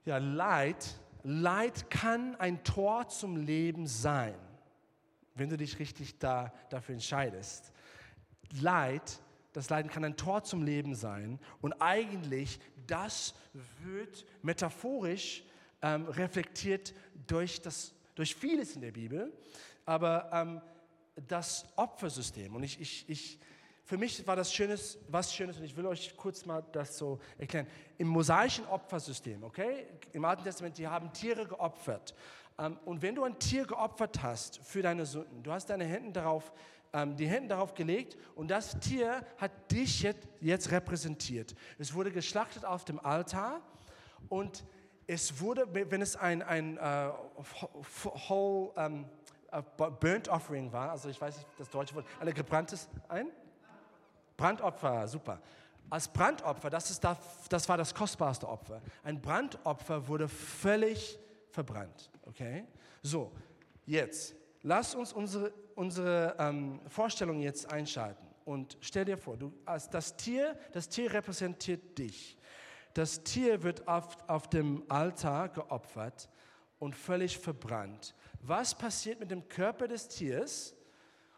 ja, 0.03 0.17
Leid, 0.17 0.99
Leid 1.23 1.89
kann 1.89 2.35
ein 2.35 2.63
Tor 2.63 3.07
zum 3.07 3.37
Leben 3.37 3.87
sein, 3.87 4.35
wenn 5.33 5.49
du 5.49 5.57
dich 5.57 5.79
richtig 5.79 6.19
da, 6.19 6.53
dafür 6.69 6.93
entscheidest. 6.93 7.71
Leid, 8.61 9.19
das 9.53 9.69
Leiden 9.69 9.89
kann 9.89 10.03
ein 10.03 10.17
Tor 10.17 10.43
zum 10.43 10.63
Leben 10.63 10.95
sein 10.95 11.39
und 11.61 11.73
eigentlich 11.81 12.59
das 12.87 13.33
wird 13.81 14.25
metaphorisch 14.43 15.43
ähm, 15.81 16.05
reflektiert 16.05 16.93
durch, 17.25 17.61
das, 17.61 17.93
durch 18.13 18.35
vieles 18.35 18.75
in 18.75 18.81
der 18.81 18.91
Bibel, 18.91 19.33
aber 19.85 20.29
ähm, 20.31 20.61
das 21.27 21.65
Opfersystem. 21.75 22.55
Und 22.55 22.63
ich, 22.63 22.79
ich, 22.79 23.09
ich, 23.09 23.39
für 23.83 23.97
mich 23.97 24.25
war 24.27 24.35
das 24.35 24.53
Schönes, 24.53 24.97
was 25.07 25.33
Schönes, 25.33 25.57
und 25.57 25.63
ich 25.63 25.75
will 25.77 25.85
euch 25.85 26.15
kurz 26.17 26.45
mal 26.45 26.63
das 26.71 26.97
so 26.97 27.19
erklären. 27.37 27.67
Im 27.97 28.07
mosaischen 28.07 28.65
Opfersystem, 28.65 29.43
okay, 29.43 29.87
im 30.11 30.25
Alten 30.25 30.43
Testament, 30.43 30.77
die 30.77 30.87
haben 30.87 31.11
Tiere 31.13 31.47
geopfert. 31.47 32.13
Ähm, 32.57 32.77
und 32.85 33.01
wenn 33.01 33.15
du 33.15 33.23
ein 33.23 33.39
Tier 33.39 33.65
geopfert 33.65 34.21
hast 34.21 34.59
für 34.63 34.81
deine 34.81 35.05
Sünden, 35.05 35.43
du 35.43 35.51
hast 35.51 35.69
deine 35.69 35.85
Hände 35.85 36.13
darauf, 36.13 36.51
ähm, 36.93 37.15
die 37.15 37.27
Hände 37.27 37.49
darauf 37.49 37.73
gelegt 37.73 38.17
und 38.35 38.49
das 38.49 38.79
Tier 38.79 39.25
hat 39.37 39.71
dich 39.71 40.01
jetzt, 40.41 40.71
repräsentiert. 40.71 41.55
Es 41.77 41.93
wurde 41.93 42.11
geschlachtet 42.11 42.65
auf 42.65 42.85
dem 42.85 42.99
Altar 42.99 43.61
und 44.29 44.65
es 45.07 45.39
wurde, 45.39 45.67
wenn 45.71 46.01
es 46.01 46.15
ein, 46.15 46.41
ein 46.41 46.79
uh, 46.79 47.13
whole, 48.27 48.71
burnt 49.61 50.27
offering 50.29 50.71
war, 50.71 50.91
also 50.91 51.09
ich 51.09 51.19
weiß 51.19 51.37
nicht 51.37 51.47
das 51.57 51.69
deutsche 51.69 51.95
Wort, 51.95 52.05
ein 52.19 52.33
gebranntes, 52.33 52.89
ein 53.07 53.27
Brandopfer, 54.37 55.07
super. 55.07 55.39
Als 55.89 56.07
Brandopfer, 56.07 56.69
das, 56.69 56.89
ist 56.89 57.03
das, 57.03 57.17
das 57.49 57.69
war 57.69 57.77
das 57.77 57.93
kostbarste 57.93 58.47
Opfer. 58.47 58.81
Ein 59.03 59.21
Brandopfer 59.21 60.07
wurde 60.07 60.27
völlig 60.27 61.19
verbrannt. 61.51 62.09
Okay? 62.23 62.65
So, 63.01 63.31
jetzt, 63.85 64.35
lass 64.63 64.95
uns 64.95 65.13
unsere, 65.13 65.53
unsere 65.75 66.35
ähm, 66.39 66.81
Vorstellung 66.87 67.39
jetzt 67.39 67.71
einschalten. 67.71 68.25
Und 68.45 68.77
stell 68.81 69.05
dir 69.05 69.17
vor, 69.17 69.37
du, 69.37 69.53
als 69.65 69.89
das, 69.89 70.17
Tier, 70.17 70.57
das 70.71 70.89
Tier 70.89 71.13
repräsentiert 71.13 71.97
dich. 71.97 72.37
Das 72.93 73.23
Tier 73.23 73.63
wird 73.63 73.87
auf, 73.87 74.17
auf 74.27 74.49
dem 74.49 74.83
Altar 74.89 75.49
geopfert 75.49 76.29
und 76.79 76.95
völlig 76.95 77.37
verbrannt. 77.37 78.15
Was 78.41 78.75
passiert 78.75 79.19
mit 79.19 79.31
dem 79.31 79.47
Körper 79.47 79.87
des 79.87 80.07
Tiers? 80.07 80.75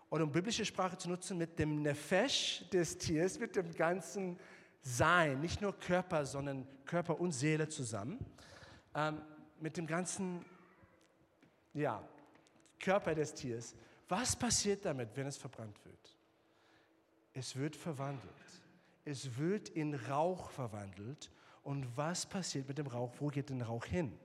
Oder 0.09 0.23
um 0.23 0.31
biblische 0.31 0.65
Sprache 0.65 0.97
zu 0.97 1.09
nutzen, 1.09 1.37
mit 1.37 1.59
dem 1.59 1.81
Nefesh 1.81 2.65
des 2.71 2.97
Tiers, 2.97 3.39
mit 3.39 3.55
dem 3.55 3.73
ganzen 3.73 4.39
Sein, 4.81 5.41
nicht 5.41 5.61
nur 5.61 5.77
Körper, 5.77 6.25
sondern 6.25 6.65
Körper 6.85 7.19
und 7.19 7.33
Seele 7.33 7.67
zusammen, 7.67 8.17
ähm, 8.95 9.21
mit 9.59 9.75
dem 9.75 9.85
ganzen 9.85 10.45
ja, 11.73 12.01
Körper 12.79 13.13
des 13.15 13.33
Tiers. 13.33 13.75
Was 14.07 14.35
passiert 14.35 14.85
damit, 14.85 15.09
wenn 15.15 15.27
es 15.27 15.37
verbrannt 15.37 15.77
wird? 15.83 16.15
Es 17.33 17.55
wird 17.55 17.75
verwandelt. 17.75 18.33
Es 19.03 19.37
wird 19.37 19.69
in 19.69 19.93
Rauch 19.93 20.49
verwandelt 20.49 21.31
und 21.63 21.85
was 21.95 22.25
passiert 22.25 22.67
mit 22.67 22.77
dem 22.77 22.87
Rauch? 22.87 23.13
Wo 23.19 23.27
geht 23.27 23.49
der 23.49 23.65
Rauch 23.65 23.85
hin? 23.85 24.17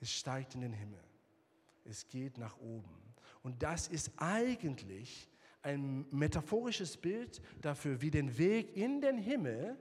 Es 0.00 0.10
steigt 0.10 0.54
in 0.54 0.62
den 0.62 0.72
Himmel. 0.72 1.02
Es 1.84 2.08
geht 2.08 2.38
nach 2.38 2.58
oben. 2.58 2.90
Und 3.42 3.62
das 3.62 3.88
ist 3.88 4.12
eigentlich 4.16 5.28
ein 5.62 6.06
metaphorisches 6.10 6.96
Bild 6.96 7.40
dafür, 7.60 8.00
wie 8.00 8.10
den 8.10 8.38
Weg 8.38 8.76
in 8.76 9.00
den 9.00 9.18
Himmel, 9.18 9.76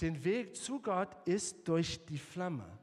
den 0.00 0.24
Weg 0.24 0.56
zu 0.56 0.80
Gott 0.80 1.16
ist 1.26 1.66
durch 1.68 2.04
die 2.06 2.18
Flamme. 2.18 2.78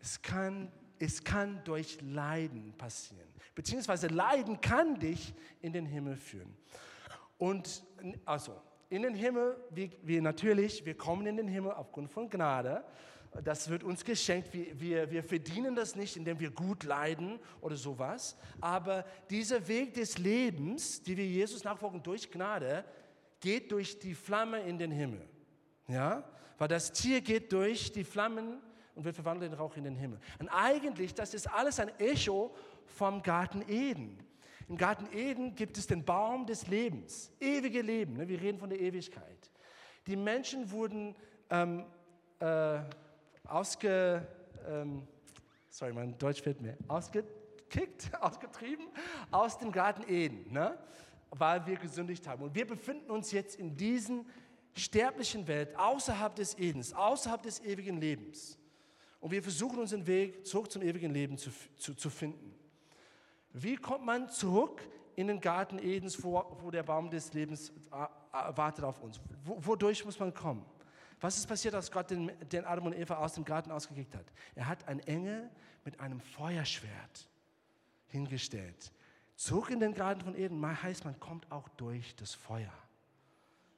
Es 0.00 0.20
kann, 0.20 0.70
es 0.98 1.24
kann 1.24 1.62
durch 1.64 2.00
Leiden 2.02 2.74
passieren. 2.76 3.28
Beziehungsweise 3.54 4.08
Leiden 4.08 4.60
kann 4.60 4.98
dich 4.98 5.34
in 5.60 5.72
den 5.72 5.86
Himmel 5.86 6.16
führen. 6.16 6.56
Und 7.38 7.84
also, 8.24 8.60
in 8.90 9.02
den 9.02 9.14
Himmel, 9.14 9.56
wie, 9.70 9.90
wie 10.02 10.20
natürlich, 10.20 10.84
wir 10.84 10.96
kommen 10.96 11.26
in 11.26 11.36
den 11.36 11.48
Himmel 11.48 11.72
aufgrund 11.72 12.10
von 12.10 12.28
Gnade. 12.28 12.84
Das 13.42 13.68
wird 13.68 13.82
uns 13.82 14.04
geschenkt. 14.04 14.52
Wir, 14.52 14.78
wir, 14.80 15.10
wir 15.10 15.24
verdienen 15.24 15.74
das 15.74 15.96
nicht, 15.96 16.16
indem 16.16 16.38
wir 16.38 16.50
gut 16.50 16.84
leiden 16.84 17.40
oder 17.60 17.76
sowas. 17.76 18.36
Aber 18.60 19.04
dieser 19.28 19.66
Weg 19.66 19.94
des 19.94 20.18
Lebens, 20.18 21.02
die 21.02 21.16
wir 21.16 21.26
Jesus 21.26 21.64
nachfolgen 21.64 22.02
durch 22.02 22.30
Gnade, 22.30 22.84
geht 23.40 23.72
durch 23.72 23.98
die 23.98 24.14
Flamme 24.14 24.60
in 24.60 24.78
den 24.78 24.92
Himmel. 24.92 25.28
Ja? 25.88 26.24
Weil 26.58 26.68
das 26.68 26.92
Tier 26.92 27.20
geht 27.20 27.52
durch 27.52 27.90
die 27.92 28.04
Flammen 28.04 28.60
und 28.94 29.04
wird 29.04 29.16
verwandelt 29.16 29.52
in 29.52 29.58
Rauch 29.58 29.76
in 29.76 29.84
den 29.84 29.96
Himmel. 29.96 30.20
Und 30.38 30.48
eigentlich, 30.48 31.14
das 31.14 31.34
ist 31.34 31.48
alles 31.48 31.80
ein 31.80 31.90
Echo 31.98 32.54
vom 32.86 33.22
Garten 33.22 33.64
Eden. 33.68 34.18
Im 34.68 34.76
Garten 34.76 35.06
Eden 35.12 35.54
gibt 35.54 35.76
es 35.76 35.86
den 35.86 36.04
Baum 36.04 36.46
des 36.46 36.68
Lebens, 36.68 37.32
ewige 37.40 37.82
Leben. 37.82 38.14
Ne? 38.14 38.28
Wir 38.28 38.40
reden 38.40 38.58
von 38.58 38.70
der 38.70 38.80
Ewigkeit. 38.80 39.50
Die 40.06 40.16
Menschen 40.16 40.70
wurden 40.70 41.14
ähm, 41.50 41.84
äh, 42.40 42.78
ausge, 43.44 44.26
ähm, 44.66 45.06
sorry, 45.68 45.92
mein 45.92 46.16
Deutsch 46.18 46.42
fehlt 46.42 46.60
mir, 46.60 46.76
ausgekickt, 46.88 48.10
ausgetrieben 48.20 48.86
aus 49.30 49.58
dem 49.58 49.72
Garten 49.72 50.02
Eden, 50.08 50.52
ne? 50.52 50.78
weil 51.30 51.66
wir 51.66 51.76
gesündigt 51.76 52.26
haben. 52.26 52.42
Und 52.42 52.54
wir 52.54 52.66
befinden 52.66 53.10
uns 53.10 53.32
jetzt 53.32 53.56
in 53.56 53.76
diesen 53.76 54.26
sterblichen 54.74 55.46
Welt 55.46 55.76
außerhalb 55.76 56.34
des 56.34 56.58
Edens, 56.58 56.92
außerhalb 56.92 57.42
des 57.42 57.60
ewigen 57.60 58.00
Lebens. 58.00 58.58
Und 59.20 59.30
wir 59.30 59.42
versuchen 59.42 59.78
unseren 59.78 60.06
Weg 60.06 60.46
zurück 60.46 60.70
zum 60.70 60.82
ewigen 60.82 61.12
Leben 61.12 61.38
zu, 61.38 61.50
zu, 61.76 61.94
zu 61.94 62.10
finden. 62.10 62.54
Wie 63.52 63.76
kommt 63.76 64.04
man 64.04 64.28
zurück 64.28 64.82
in 65.16 65.28
den 65.28 65.40
Garten 65.40 65.78
Edens, 65.78 66.22
wo, 66.22 66.44
wo 66.60 66.70
der 66.70 66.82
Baum 66.82 67.08
des 67.08 67.32
Lebens 67.32 67.70
äh, 67.70 68.02
äh, 68.04 68.56
wartet 68.56 68.84
auf 68.84 69.00
uns? 69.00 69.20
wodurch 69.44 70.04
muss 70.04 70.18
man 70.18 70.34
kommen? 70.34 70.64
Was 71.24 71.38
ist 71.38 71.46
passiert, 71.46 71.74
als 71.74 71.90
Gott 71.90 72.10
den, 72.10 72.30
den 72.52 72.66
Adam 72.66 72.84
und 72.84 72.92
Eva 72.92 73.16
aus 73.16 73.32
dem 73.32 73.46
Garten 73.46 73.70
ausgekickt 73.70 74.14
hat? 74.14 74.26
Er 74.54 74.68
hat 74.68 74.86
einen 74.86 75.00
Engel 75.00 75.48
mit 75.82 75.98
einem 75.98 76.20
Feuerschwert 76.20 77.30
hingestellt. 78.08 78.92
Zurück 79.34 79.70
in 79.70 79.80
den 79.80 79.94
Garten 79.94 80.20
von 80.20 80.34
Eden 80.36 80.82
heißt, 80.82 81.06
man 81.06 81.18
kommt 81.18 81.50
auch 81.50 81.66
durch 81.70 82.14
das 82.16 82.34
Feuer 82.34 82.74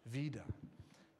wieder. 0.03 0.45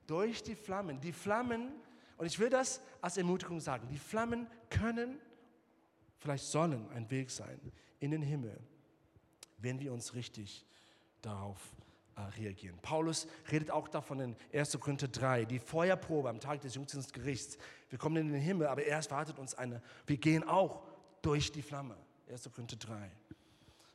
Durch 0.09 0.43
die 0.43 0.57
Flammen. 0.57 1.01
Die 1.01 1.13
Flammen, 1.13 1.71
und 2.17 2.27
ich 2.27 2.41
will 2.41 2.51
das 2.51 2.81
als 3.01 3.17
Ermutigung 3.17 3.61
sagen, 3.61 3.87
die 3.87 3.97
Flammen 3.97 4.49
können, 4.69 5.21
vielleicht 6.19 6.47
sollen 6.47 6.91
ein 6.91 7.09
Weg 7.09 7.31
sein 7.31 7.61
in 8.01 8.11
den 8.11 8.23
Himmel, 8.23 8.59
wenn 9.59 9.79
wir 9.79 9.93
uns 9.93 10.13
richtig 10.15 10.67
darauf 11.23 11.61
reagieren. 12.17 12.79
Paulus 12.81 13.27
redet 13.51 13.71
auch 13.71 13.89
davon 13.89 14.21
in 14.21 14.37
1. 14.53 14.79
Korinther 14.81 15.09
3, 15.09 15.45
die 15.45 15.59
Feuerprobe 15.59 16.29
am 16.29 16.41
Tag 16.41 16.61
des 16.63 16.75
jüngsten 16.75 17.03
Gerichts. 17.13 17.59
Wir 17.91 17.99
kommen 17.99 18.17
in 18.17 18.33
den 18.33 18.41
Himmel, 18.41 18.67
aber 18.67 18.85
erst 18.85 19.11
wartet 19.11 19.39
uns 19.39 19.55
eine, 19.55 19.83
wir 20.07 20.17
gehen 20.17 20.45
auch 20.45 20.83
durch 21.23 21.53
die 21.53 21.63
Flamme. 21.63 21.97
1. 22.31 22.51
Korinther 22.55 22.77
3. 22.77 23.11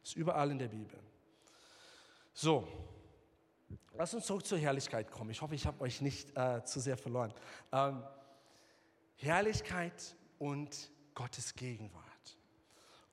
Das 0.02 0.12
ist 0.12 0.16
überall 0.16 0.52
in 0.52 0.60
der 0.60 0.68
Bibel. 0.68 0.98
So, 2.34 2.68
lass 3.98 4.14
uns 4.14 4.26
zurück 4.26 4.46
zur 4.46 4.58
Herrlichkeit 4.58 5.12
kommen. 5.12 5.32
Ich 5.32 5.42
hoffe, 5.42 5.56
ich 5.56 5.66
habe 5.66 5.82
euch 5.82 6.02
nicht 6.02 6.36
äh, 6.38 6.64
zu 6.64 6.80
sehr 6.80 6.98
verloren. 6.98 7.34
Ähm, 7.72 8.04
Herrlichkeit 9.18 10.16
und 10.40 10.92
Gottes 11.14 11.54
Gegenwart. 11.56 12.02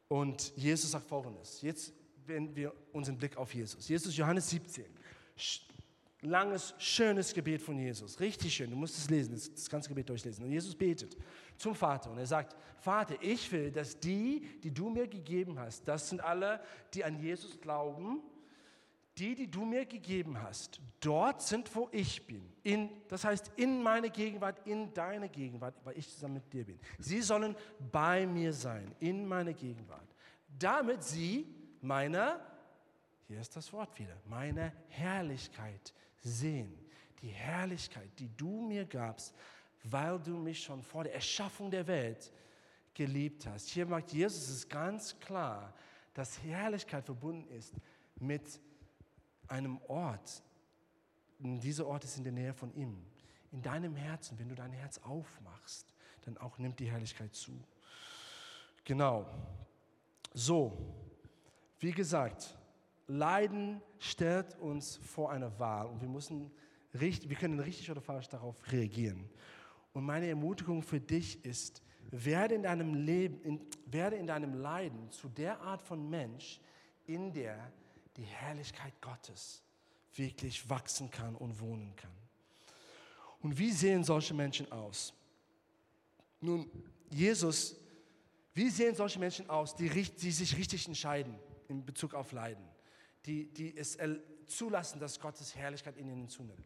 Und 0.09 0.57
Jesus 0.57 0.92
sagt 0.92 1.07
folgendes. 1.07 1.61
Jetzt 1.61 1.92
wenden 2.27 2.55
wir 2.55 2.73
unseren 2.92 3.18
Blick 3.18 3.37
auf 3.37 3.55
Jesus. 3.55 3.88
Jesus, 3.88 4.16
Johannes 4.16 4.49
17. 4.51 4.85
Langes, 6.22 6.74
schönes 6.79 7.33
Gebet 7.33 7.62
von 7.62 7.79
Jesus. 7.79 8.18
Richtig 8.18 8.53
schön. 8.53 8.70
Du 8.70 8.77
musst 8.77 8.98
es 8.98 9.09
lesen, 9.09 9.33
das 9.33 9.70
ganze 9.70 9.88
Gebet 9.88 10.09
durchlesen. 10.09 10.44
Und 10.44 10.51
Jesus 10.51 10.74
betet 10.74 11.16
zum 11.57 11.74
Vater 11.74 12.11
und 12.11 12.18
er 12.18 12.27
sagt, 12.27 12.57
Vater, 12.81 13.14
ich 13.20 13.51
will, 13.53 13.70
dass 13.70 13.98
die, 13.98 14.40
die 14.62 14.72
du 14.72 14.90
mir 14.90 15.07
gegeben 15.07 15.59
hast, 15.59 15.87
das 15.87 16.09
sind 16.09 16.20
alle, 16.20 16.61
die 16.92 17.05
an 17.05 17.18
Jesus 17.20 17.61
glauben, 17.61 18.20
die, 19.18 19.35
die 19.35 19.51
du 19.51 19.64
mir 19.64 19.85
gegeben 19.85 20.40
hast, 20.40 20.81
dort 21.01 21.42
sind, 21.42 21.74
wo 21.74 21.88
ich 21.92 22.27
bin. 22.27 22.53
In, 22.62 22.88
das 23.09 23.24
heißt, 23.24 23.53
in 23.57 23.83
meine 23.83 24.11
Gegenwart, 24.11 24.66
in 24.66 24.92
deine 24.94 25.29
Gegenwart, 25.29 25.74
weil 25.85 25.98
ich 25.98 26.09
zusammen 26.09 26.35
mit 26.35 26.53
dir 26.53 26.64
bin. 26.64 26.79
Sie 26.98 27.20
sollen 27.22 27.57
bei 27.92 28.27
mir 28.27 28.53
sein, 28.53 28.94
in 29.01 29.27
meine 29.27 29.55
Gegenwart. 29.55 30.14
Damit 30.59 31.03
sie 31.03 31.46
meine, 31.81 32.40
hier 33.29 33.41
ist 33.41 33.55
das 33.55 33.71
Wort 33.75 33.99
wieder, 33.99 34.17
meine 34.25 34.73
Herrlichkeit 34.88 35.93
sehen. 36.23 36.75
Die 37.21 37.29
Herrlichkeit, 37.29 38.09
die 38.19 38.35
du 38.35 38.62
mir 38.62 38.87
gabst, 38.87 39.35
weil 39.85 40.19
du 40.19 40.31
mich 40.31 40.62
schon 40.62 40.83
vor 40.83 41.05
der 41.05 41.14
Erschaffung 41.14 41.71
der 41.71 41.87
Welt 41.87 42.33
geliebt 42.95 43.47
hast. 43.47 43.69
Hier 43.69 43.85
macht 43.85 44.12
Jesus 44.12 44.49
es 44.49 44.67
ganz 44.67 45.19
klar, 45.21 45.75
dass 46.14 46.43
Herrlichkeit 46.43 47.05
verbunden 47.05 47.47
ist 47.51 47.75
mit 48.19 48.61
einem 49.47 49.79
Ort. 49.88 50.43
Und 51.38 51.61
dieser 51.61 51.87
Ort 51.87 52.05
ist 52.05 52.17
in 52.17 52.25
der 52.25 52.33
Nähe 52.33 52.55
von 52.55 52.73
ihm. 52.75 53.05
In 53.53 53.61
deinem 53.61 53.95
Herzen, 53.95 54.38
wenn 54.38 54.49
du 54.49 54.55
dein 54.55 54.73
Herz 54.73 54.99
aufmachst, 54.99 55.87
dann 56.23 56.38
auch 56.38 56.57
nimmt 56.57 56.81
die 56.81 56.91
Herrlichkeit 56.91 57.35
zu. 57.35 57.53
Genau. 58.85 59.27
So, 60.33 60.95
wie 61.79 61.93
gesagt, 61.93 62.58
Leiden 63.09 63.83
stellt 63.99 64.59
uns 64.61 64.97
vor 64.97 65.33
eine 65.33 65.59
Wahl 65.59 65.87
und 65.87 66.01
wir 66.01 66.09
müssen 66.09 66.53
wir 66.92 67.37
können 67.37 67.61
richtig 67.61 67.90
oder 67.90 68.01
falsch 68.01 68.29
darauf 68.29 68.57
reagieren. 68.73 69.29
Und 69.92 70.05
meine 70.05 70.27
Ermutigung 70.27 70.83
für 70.83 71.01
dich 71.01 71.44
ist, 71.44 71.83
werde 72.11 72.55
in 72.55 72.62
deinem 72.62 72.94
Leben, 72.94 73.42
in, 73.42 73.61
werde 73.87 74.16
in 74.16 74.27
deinem 74.27 74.55
Leiden 74.55 75.11
zu 75.11 75.29
der 75.29 75.61
Art 75.61 75.83
von 75.83 76.09
Mensch, 76.09 76.61
in 77.07 77.33
der 77.33 77.73
die 78.16 78.23
Herrlichkeit 78.23 78.94
Gottes 79.01 79.62
wirklich 80.14 80.68
wachsen 80.68 81.11
kann 81.11 81.35
und 81.37 81.61
wohnen 81.61 81.94
kann. 81.97 82.11
Und 83.40 83.59
wie 83.59 83.71
sehen 83.71 84.03
solche 84.03 84.35
Menschen 84.35 84.71
aus? 84.73 85.14
Nun, 86.40 86.71
Jesus, 87.11 87.77
wie 88.55 88.71
sehen 88.71 88.94
solche 88.94 89.18
Menschen 89.18 89.49
aus, 89.49 89.77
die, 89.77 89.88
die 89.88 90.31
sich 90.33 90.57
richtig 90.57 90.88
entscheiden 90.88 91.38
in 91.68 91.85
Bezug 91.85 92.14
auf 92.14 92.33
Leiden, 92.33 92.64
die, 93.29 93.53
die 93.53 93.77
es 93.77 93.99
zulassen, 94.47 94.99
dass 94.99 95.21
Gottes 95.21 95.55
Herrlichkeit 95.55 95.97
in 95.97 96.09
ihnen 96.09 96.29
zunimmt? 96.29 96.64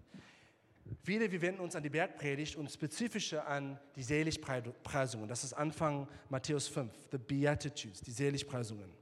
Wieder, 1.05 1.31
wir 1.31 1.42
wenden 1.42 1.61
uns 1.61 1.75
an 1.75 1.83
die 1.83 1.90
Bergpredigt 1.90 2.57
und 2.57 2.70
spezifischer 2.70 3.46
an 3.46 3.79
die 3.96 4.03
Seligpreisungen. 4.03 5.29
Das 5.29 5.44
ist 5.44 5.53
Anfang 5.53 6.09
Matthäus 6.29 6.68
5, 6.68 6.92
the 7.11 7.18
Beatitudes, 7.18 8.01
die 8.01 8.11
Seligpreisungen. 8.11 8.92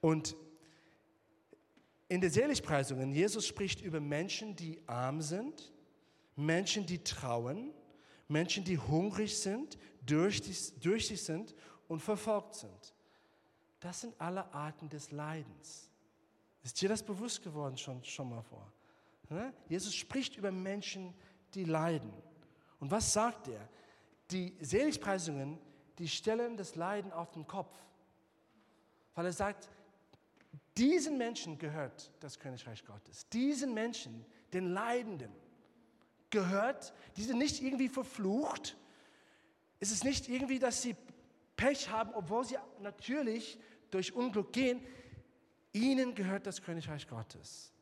Und 0.00 0.36
in 2.08 2.20
der 2.20 2.30
Seligpreisungen, 2.30 3.12
Jesus 3.12 3.46
spricht 3.46 3.80
über 3.82 4.00
Menschen, 4.00 4.56
die 4.56 4.80
arm 4.86 5.20
sind, 5.20 5.72
Menschen, 6.36 6.86
die 6.86 7.04
trauen, 7.04 7.72
Menschen, 8.26 8.64
die 8.64 8.78
hungrig 8.78 9.38
sind, 9.38 9.78
durchsichtig 10.06 11.22
sind 11.22 11.54
und 11.86 12.00
verfolgt 12.00 12.54
sind. 12.54 12.94
Das 13.80 14.00
sind 14.00 14.14
alle 14.20 14.52
Arten 14.52 14.88
des 14.88 15.10
Leidens. 15.10 15.89
Ist 16.62 16.80
dir 16.80 16.88
das 16.88 17.02
bewusst 17.02 17.42
geworden 17.42 17.76
schon, 17.76 18.02
schon 18.04 18.28
mal 18.30 18.42
vor? 18.42 18.70
Ne? 19.28 19.52
Jesus 19.68 19.94
spricht 19.94 20.36
über 20.36 20.50
Menschen, 20.50 21.14
die 21.54 21.64
leiden. 21.64 22.12
Und 22.78 22.90
was 22.90 23.12
sagt 23.12 23.48
er? 23.48 23.68
Die 24.30 24.56
Seligpreisungen, 24.60 25.58
die 25.98 26.08
stellen 26.08 26.56
das 26.56 26.74
Leiden 26.76 27.12
auf 27.12 27.30
den 27.30 27.46
Kopf. 27.46 27.76
Weil 29.14 29.26
er 29.26 29.32
sagt, 29.32 29.68
diesen 30.76 31.18
Menschen 31.18 31.58
gehört 31.58 32.10
das 32.20 32.38
Königreich 32.38 32.84
Gottes. 32.84 33.28
Diesen 33.28 33.74
Menschen, 33.74 34.24
den 34.52 34.72
Leidenden, 34.72 35.32
gehört, 36.30 36.94
die 37.16 37.24
sind 37.24 37.38
nicht 37.38 37.62
irgendwie 37.62 37.88
verflucht. 37.88 38.76
Es 39.80 39.90
ist 39.90 40.04
nicht 40.04 40.28
irgendwie, 40.28 40.58
dass 40.58 40.82
sie 40.82 40.96
Pech 41.56 41.90
haben, 41.90 42.14
obwohl 42.14 42.44
sie 42.44 42.56
natürlich 42.80 43.58
durch 43.90 44.14
Unglück 44.14 44.52
gehen. 44.52 44.80
Ihnen 45.72 46.14
gehört 46.14 46.46
das 46.46 46.60
Königreich 46.62 47.06
Gottes. 47.06 47.72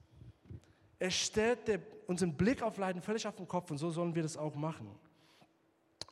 Er 0.99 1.11
stellt 1.11 1.69
der, 1.69 1.81
unseren 2.07 2.35
Blick 2.35 2.63
auf 2.63 2.77
Leiden 2.77 3.01
völlig 3.01 3.27
auf 3.27 3.37
den 3.37 3.47
Kopf 3.47 3.71
und 3.71 3.79
so 3.79 3.91
sollen 3.91 4.15
wir 4.15 4.23
das 4.23 4.37
auch 4.37 4.55
machen. 4.55 4.91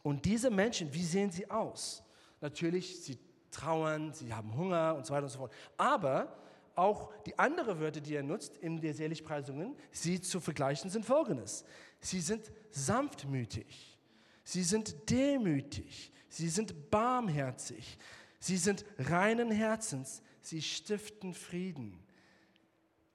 Und 0.02 0.24
diese 0.24 0.50
Menschen, 0.50 0.92
wie 0.94 1.04
sehen 1.04 1.30
sie 1.30 1.50
aus? 1.50 2.02
Natürlich, 2.40 3.02
sie 3.02 3.18
trauern, 3.50 4.12
sie 4.12 4.32
haben 4.32 4.54
Hunger 4.54 4.94
und 4.96 5.04
so 5.04 5.12
weiter 5.12 5.24
und 5.24 5.30
so 5.30 5.38
fort. 5.38 5.52
Aber 5.76 6.36
auch 6.76 7.12
die 7.24 7.36
anderen 7.38 7.80
Wörter, 7.80 8.00
die 8.00 8.14
er 8.14 8.22
nutzt 8.22 8.56
in 8.58 8.80
der 8.80 8.94
Seligpreisungen, 8.94 9.74
sie 9.90 10.20
zu 10.20 10.40
vergleichen, 10.40 10.90
sind 10.90 11.04
folgendes. 11.04 11.64
Sie 12.00 12.20
sind 12.20 12.52
sanftmütig, 12.70 13.98
sie 14.44 14.62
sind 14.62 15.10
demütig, 15.10 16.12
sie 16.28 16.50
sind 16.50 16.90
barmherzig, 16.90 17.98
sie 18.38 18.58
sind 18.58 18.84
reinen 18.98 19.50
Herzens, 19.50 20.22
sie 20.46 20.62
stiften 20.62 21.34
Frieden. 21.34 21.98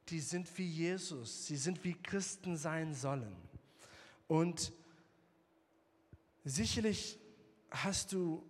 Die 0.09 0.19
sind 0.19 0.57
wie 0.57 0.67
Jesus, 0.67 1.47
sie 1.47 1.55
sind 1.55 1.83
wie 1.83 1.93
Christen 1.93 2.57
sein 2.57 2.93
sollen. 2.93 3.35
Und 4.27 4.73
sicherlich 6.43 7.17
hast 7.69 8.11
du 8.11 8.43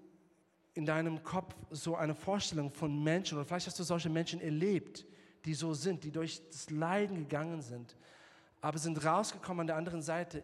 in 0.74 0.86
deinem 0.86 1.22
Kopf 1.24 1.54
so 1.70 1.96
eine 1.96 2.15
Vorstellung 2.15 2.72
von 2.72 3.04
Menschen 3.04 3.38
oder 3.38 3.46
vielleicht 3.46 3.67
hast 3.67 3.78
du 3.78 3.84
solche 3.84 4.10
Menschen 4.10 4.41
erlebt, 4.41 5.06
die 5.46 5.54
so 5.54 5.74
sind, 5.74 6.04
die 6.04 6.12
durch 6.12 6.41
das 6.50 6.70
Leiden 6.70 7.17
gegangen 7.17 7.62
sind, 7.62 7.96
aber 8.62 8.78
sind 8.78 9.04
rausgekommen 9.04 9.62
an 9.62 9.67
der 9.67 9.76
anderen 9.76 10.02
Seite 10.02 10.44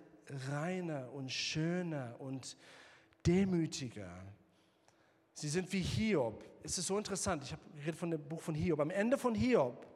reiner 0.50 1.12
und 1.14 1.32
schöner 1.32 2.16
und 2.20 2.58
demütiger. 3.26 4.12
Sie 5.34 5.50
sind 5.50 5.72
wie 5.72 5.82
Hiob. 5.82 6.44
Es 6.68 6.78
ist 6.78 6.88
so 6.88 6.98
interessant. 6.98 7.46
Ich 7.46 7.54
habe 7.54 7.62
geredet 7.78 7.98
von 7.98 8.12
dem 8.12 8.22
Buch 8.22 8.42
von 8.42 8.54
Hiob. 8.54 8.82
Am 8.82 8.90
Ende 8.90 9.18
von 9.18 9.34
Hiob, 9.34 9.88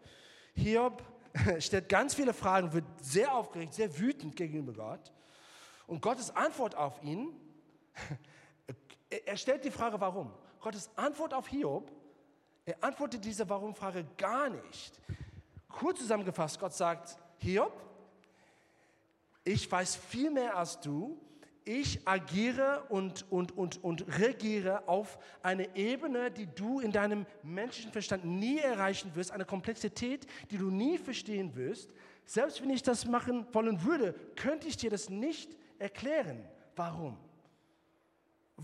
Hiob 0.54 1.04
stellt 1.60 1.90
ganz 1.90 2.14
viele 2.14 2.34
Fragen, 2.34 2.72
wird 2.72 2.86
sehr 3.02 3.36
aufgeregt, 3.36 3.74
sehr 3.74 4.00
wütend 4.00 4.38
gegenüber 4.38 4.72
Gott. 4.72 5.12
Und 5.86 6.02
Gottes 6.02 6.34
Antwort 6.34 6.76
auf 6.76 7.04
ihn 7.04 7.34
er 9.26 9.36
stellt 9.36 9.66
die 9.66 9.70
Frage, 9.70 10.00
warum. 10.00 10.32
Gottes 10.62 10.90
Antwort 10.96 11.34
auf 11.34 11.50
Hiob, 11.50 11.92
er 12.64 12.82
antwortet 12.82 13.26
diese 13.26 13.50
Warum-Frage 13.50 14.06
gar 14.18 14.50
nicht. 14.50 14.98
Kurz 15.68 16.00
zusammengefasst, 16.00 16.58
Gott 16.58 16.74
sagt, 16.74 17.18
Hiob, 17.40 17.74
ich 19.44 19.70
weiß 19.70 19.98
viel 19.98 20.32
mehr 20.32 20.56
als 20.56 20.80
du. 20.80 21.20
Ich 21.74 22.06
agiere 22.06 22.84
und, 22.90 23.32
und, 23.32 23.58
und, 23.58 23.82
und 23.82 24.20
regiere 24.20 24.90
auf 24.90 25.18
eine 25.42 25.74
Ebene, 25.74 26.30
die 26.30 26.48
du 26.48 26.82
in 26.82 26.92
deinem 26.92 27.26
menschlichen 27.44 27.94
Verstand 27.94 28.26
nie 28.26 28.58
erreichen 28.60 29.16
wirst, 29.16 29.32
eine 29.32 29.46
Komplexität, 29.46 30.28
die 30.50 30.58
du 30.58 30.70
nie 30.70 30.98
verstehen 30.98 31.56
wirst. 31.56 31.90
Selbst 32.26 32.62
wenn 32.62 32.72
ich 32.72 32.84
das 32.84 33.06
machen 33.06 33.48
wollen 33.54 33.86
würde, 33.86 34.14
könnte 34.36 34.68
ich 34.68 34.76
dir 34.76 34.90
das 34.90 35.10
nicht 35.10 35.58
erklären. 35.80 36.44
Warum? 36.76 37.18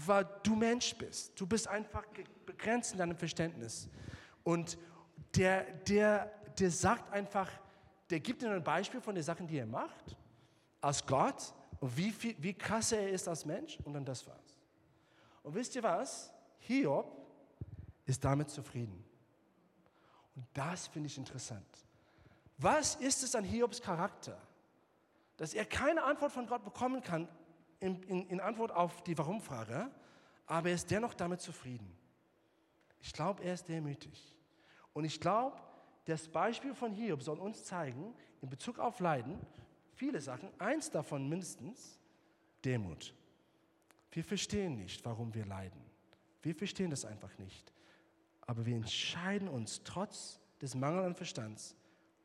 weil 0.05 0.27
du 0.43 0.55
Mensch 0.55 0.95
bist. 0.95 1.39
Du 1.39 1.47
bist 1.47 1.67
einfach 1.67 2.03
begrenzt 2.45 2.91
in 2.91 2.99
deinem 2.99 3.15
Verständnis. 3.15 3.89
Und 4.43 4.77
der, 5.35 5.63
der, 5.87 6.31
der 6.59 6.69
sagt 6.69 7.11
einfach, 7.11 7.49
der 8.09 8.19
gibt 8.19 8.41
dir 8.41 8.51
ein 8.51 8.63
Beispiel 8.63 9.01
von 9.01 9.15
den 9.15 9.23
Sachen, 9.23 9.47
die 9.47 9.57
er 9.57 9.65
macht, 9.65 10.15
als 10.81 11.05
Gott 11.05 11.53
und 11.79 11.95
wie, 11.95 12.11
viel, 12.11 12.35
wie 12.39 12.53
krass 12.53 12.91
er 12.91 13.09
ist 13.09 13.27
als 13.27 13.45
Mensch 13.45 13.79
und 13.83 13.93
dann 13.93 14.05
das 14.05 14.25
war's. 14.25 14.57
Und 15.43 15.53
wisst 15.53 15.75
ihr 15.75 15.83
was? 15.83 16.31
Hiob 16.59 17.15
ist 18.05 18.23
damit 18.23 18.49
zufrieden. 18.49 19.03
Und 20.35 20.45
das 20.53 20.87
finde 20.87 21.07
ich 21.07 21.17
interessant, 21.17 21.65
Was 22.57 22.95
ist 22.95 23.23
es 23.23 23.35
an 23.35 23.43
Hiobs 23.43 23.81
Charakter, 23.81 24.39
dass 25.37 25.53
er 25.53 25.65
keine 25.65 26.03
Antwort 26.03 26.31
von 26.31 26.47
Gott 26.47 26.63
bekommen 26.63 27.01
kann 27.01 27.27
in, 27.79 28.01
in, 28.03 28.27
in 28.27 28.39
Antwort 28.39 28.71
auf 28.71 29.03
die 29.03 29.17
Warum-Frage, 29.17 29.91
aber 30.47 30.69
er 30.69 30.75
ist 30.75 30.89
dennoch 30.89 31.13
damit 31.13 31.41
zufrieden? 31.41 31.95
Ich 33.01 33.13
glaube, 33.13 33.43
er 33.43 33.53
ist 33.53 33.67
demütig. 33.67 34.35
Und 34.93 35.05
ich 35.05 35.19
glaube, 35.19 35.57
das 36.05 36.27
Beispiel 36.27 36.73
von 36.73 36.91
Hiob 36.91 37.21
soll 37.21 37.39
uns 37.39 37.63
zeigen, 37.63 38.15
in 38.41 38.49
Bezug 38.49 38.79
auf 38.79 38.99
Leiden, 38.99 39.39
viele 39.97 40.21
Sachen, 40.21 40.49
eins 40.59 40.89
davon 40.89 41.27
mindestens, 41.27 41.99
Demut. 42.63 43.13
Wir 44.11 44.23
verstehen 44.23 44.77
nicht, 44.77 45.03
warum 45.05 45.33
wir 45.33 45.45
leiden. 45.45 45.81
Wir 46.41 46.55
verstehen 46.55 46.89
das 46.89 47.05
einfach 47.05 47.37
nicht. 47.37 47.73
Aber 48.41 48.65
wir 48.65 48.75
entscheiden 48.75 49.47
uns 49.47 49.81
trotz 49.83 50.39
des 50.61 50.73
mangelnden 50.75 51.15
Verstands, 51.15 51.75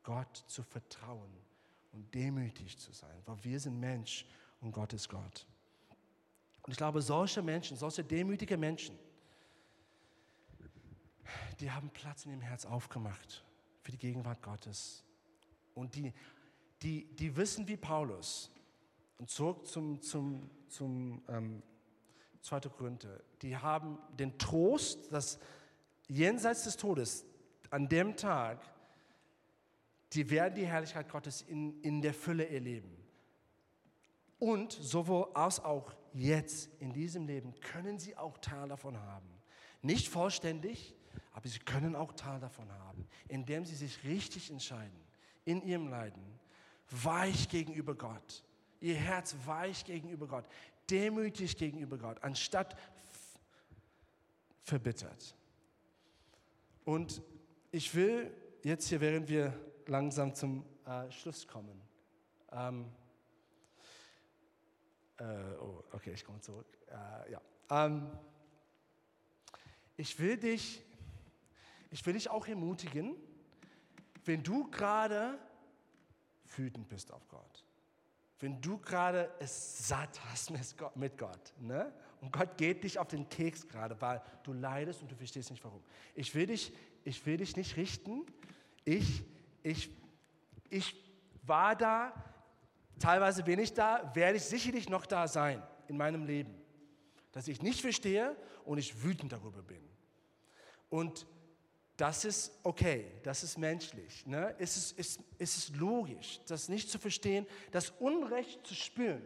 Gott 0.03 0.43
zu 0.47 0.63
vertrauen 0.63 1.31
und 1.91 2.13
demütig 2.13 2.77
zu 2.77 2.91
sein, 2.91 3.15
weil 3.25 3.43
wir 3.43 3.59
sind 3.59 3.79
Mensch 3.79 4.25
und 4.61 4.71
Gott 4.71 4.93
ist 4.93 5.09
Gott. 5.09 5.45
Und 6.63 6.71
ich 6.71 6.77
glaube, 6.77 7.01
solche 7.01 7.41
Menschen, 7.41 7.77
solche 7.77 8.03
demütige 8.03 8.57
Menschen, 8.57 8.97
die 11.59 11.69
haben 11.69 11.89
Platz 11.89 12.25
in 12.25 12.31
ihrem 12.31 12.41
Herz 12.41 12.65
aufgemacht 12.65 13.43
für 13.81 13.91
die 13.91 13.97
Gegenwart 13.97 14.41
Gottes. 14.41 15.03
Und 15.75 15.95
die, 15.95 16.13
die, 16.83 17.05
die 17.15 17.35
wissen 17.35 17.67
wie 17.67 17.77
Paulus, 17.77 18.51
und 19.17 19.29
zurück 19.29 19.65
zum, 19.67 20.01
zum, 20.01 20.49
zum 20.67 21.23
ähm, 21.29 21.63
2. 22.41 22.59
Korinther, 22.61 23.21
die 23.41 23.55
haben 23.55 23.97
den 24.19 24.37
Trost, 24.37 25.11
dass 25.13 25.39
jenseits 26.07 26.65
des 26.65 26.75
Todes, 26.75 27.25
an 27.69 27.87
dem 27.87 28.17
Tag, 28.17 28.59
die 30.11 30.29
werden 30.29 30.55
die 30.55 30.65
Herrlichkeit 30.65 31.09
Gottes 31.09 31.41
in, 31.41 31.81
in 31.81 32.01
der 32.01 32.13
Fülle 32.13 32.47
erleben. 32.49 32.95
Und 34.39 34.73
sowohl 34.73 35.29
als 35.33 35.59
auch 35.61 35.93
jetzt 36.13 36.69
in 36.79 36.91
diesem 36.91 37.25
Leben 37.25 37.55
können 37.61 37.97
sie 37.97 38.17
auch 38.17 38.37
Teil 38.39 38.67
davon 38.67 38.99
haben. 38.99 39.29
Nicht 39.81 40.09
vollständig, 40.09 40.93
aber 41.31 41.47
sie 41.47 41.59
können 41.59 41.95
auch 41.95 42.11
Teil 42.13 42.39
davon 42.41 42.69
haben, 42.71 43.07
indem 43.29 43.65
sie 43.65 43.75
sich 43.75 44.03
richtig 44.03 44.51
entscheiden 44.51 44.99
in 45.45 45.61
ihrem 45.61 45.87
Leiden, 45.87 46.23
weich 46.89 47.49
gegenüber 47.49 47.95
Gott, 47.95 48.43
ihr 48.79 48.95
Herz 48.95 49.35
weich 49.45 49.85
gegenüber 49.85 50.27
Gott, 50.27 50.45
demütig 50.89 51.57
gegenüber 51.57 51.97
Gott, 51.97 52.23
anstatt 52.23 52.77
verbittert. 54.63 55.35
Und 56.85 57.21
ich 57.71 57.93
will 57.95 58.31
jetzt 58.63 58.87
hier, 58.87 59.01
während 59.01 59.29
wir 59.29 59.57
langsam 59.87 60.33
zum 60.35 60.65
äh, 60.85 61.09
Schluss 61.11 61.47
kommen, 61.47 61.81
ähm, 62.51 62.85
äh, 65.17 65.23
oh, 65.59 65.83
okay, 65.91 66.11
ich 66.13 66.23
komme 66.23 66.41
zurück. 66.41 66.67
Äh, 66.87 67.31
ja. 67.31 67.41
Ähm, 67.69 68.09
ich 69.95 70.19
will 70.19 70.37
dich 70.37 70.83
ich 71.93 72.03
will 72.07 72.13
dich 72.13 72.27
auch 72.31 72.47
ermutigen, 72.47 73.15
wenn 74.25 74.41
du 74.41 74.67
gerade 74.71 75.37
wütend 76.55 76.87
bist 76.87 77.11
auf 77.11 77.27
Gott, 77.27 77.65
wenn 78.39 78.61
du 78.61 78.77
gerade 78.77 79.31
es 79.39 79.87
satt 79.87 80.19
hast 80.25 80.51
mit 80.95 81.17
Gott, 81.17 81.53
ne? 81.59 81.93
und 82.23 82.31
Gott 82.31 82.57
geht 82.57 82.83
dich 82.83 82.99
auf 82.99 83.07
den 83.07 83.27
Keks 83.27 83.67
gerade, 83.67 83.99
weil 84.01 84.21
du 84.43 84.53
leidest 84.53 85.01
und 85.01 85.11
du 85.11 85.15
verstehst 85.15 85.51
nicht 85.51 85.63
warum. 85.63 85.83
Ich 86.15 86.33
will 86.35 86.45
dich, 86.45 86.73
ich 87.03 87.25
will 87.25 87.37
dich 87.37 87.57
nicht 87.57 87.75
richten. 87.75 88.25
Ich, 88.85 89.23
ich, 89.61 89.89
ich 90.69 90.95
war 91.43 91.75
da, 91.75 92.13
teilweise 92.99 93.43
bin 93.43 93.59
ich 93.59 93.73
da, 93.73 94.09
werde 94.13 94.37
ich 94.37 94.43
sicherlich 94.43 94.87
noch 94.87 95.05
da 95.05 95.27
sein 95.27 95.61
in 95.87 95.97
meinem 95.97 96.25
Leben, 96.25 96.53
dass 97.33 97.49
ich 97.49 97.61
nicht 97.61 97.81
verstehe 97.81 98.37
und 98.63 98.77
ich 98.77 99.03
wütend 99.03 99.33
darüber 99.33 99.61
bin. 99.61 99.81
Und 100.89 101.27
das 102.03 102.25
ist 102.25 102.59
okay, 102.63 103.09
das 103.23 103.43
ist 103.43 103.57
menschlich. 103.57 104.27
Ne? 104.27 104.53
Es, 104.59 104.75
ist, 104.75 104.99
es, 104.99 105.19
es 105.39 105.55
ist 105.55 105.77
logisch, 105.77 106.41
das 106.47 106.67
nicht 106.67 106.89
zu 106.89 106.99
verstehen, 106.99 107.47
das 107.71 107.91
Unrecht 107.91 108.67
zu 108.67 108.75
spüren. 108.75 109.21